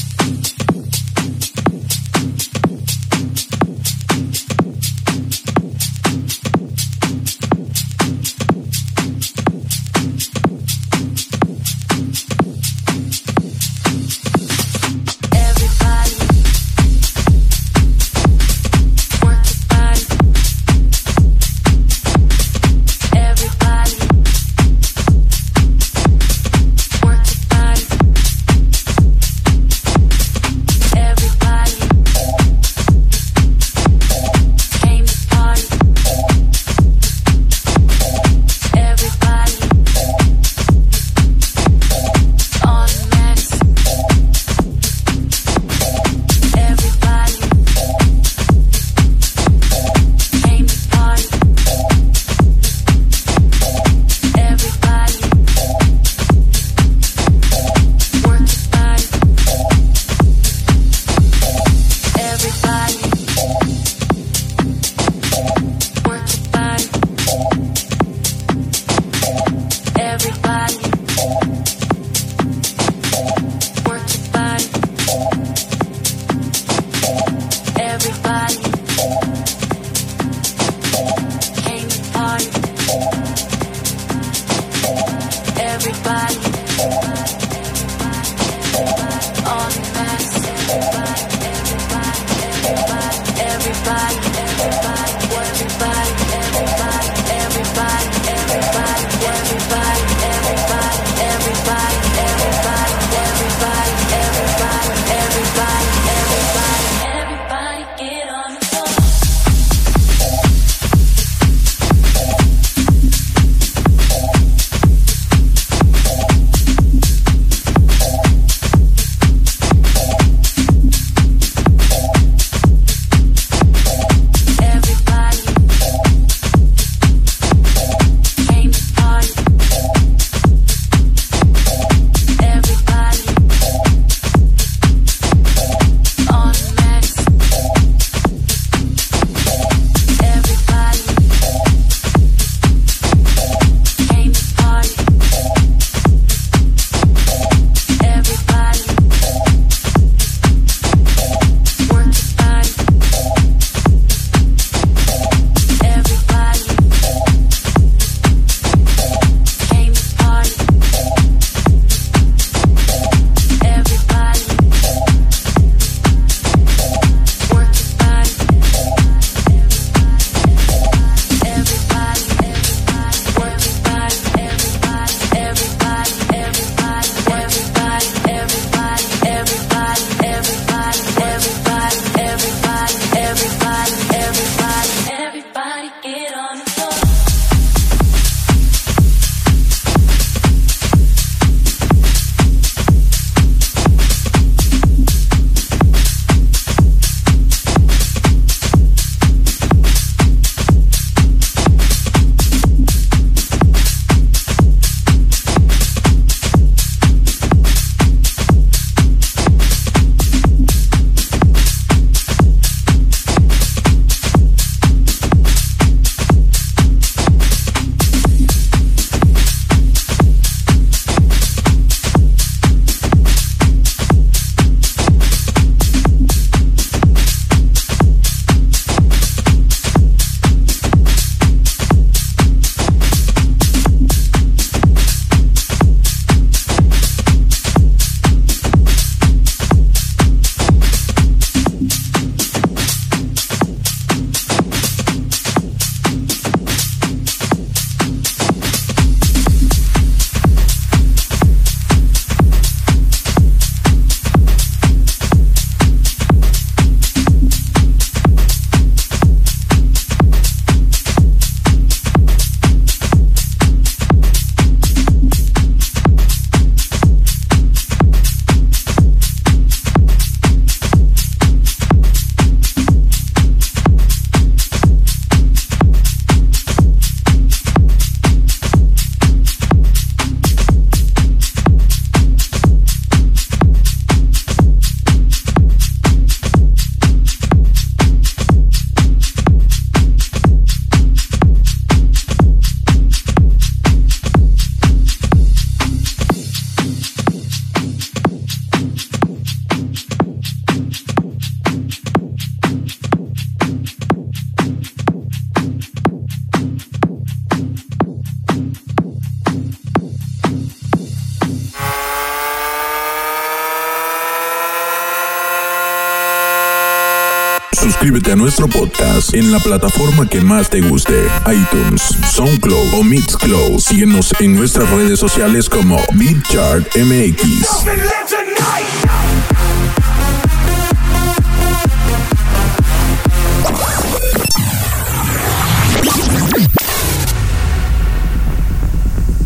En 319.33 319.51
la 319.51 319.59
plataforma 319.59 320.27
que 320.27 320.41
más 320.41 320.69
te 320.69 320.81
guste, 320.81 321.13
iTunes, 321.47 322.01
SoundCloud 322.31 322.93
o 322.95 323.03
Mixcloud. 323.03 323.79
Síguenos 323.79 324.33
en 324.39 324.55
nuestras 324.55 324.89
redes 324.89 325.19
sociales 325.19 325.69
como 325.69 325.97
BeatChart 326.13 326.95
MX. 326.95 327.85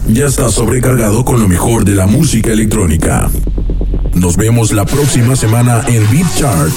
Ya 0.07 0.25
está 0.27 0.49
sobrecargado 0.49 1.25
con 1.25 1.41
lo 1.41 1.47
mejor 1.47 1.85
de 1.85 1.95
la 1.95 2.05
música 2.05 2.51
electrónica. 2.51 3.29
Nos 4.13 4.37
vemos 4.37 4.71
la 4.71 4.85
próxima 4.85 5.35
semana 5.35 5.83
en 5.87 6.09
Beat 6.11 6.35
Chart 6.35 6.71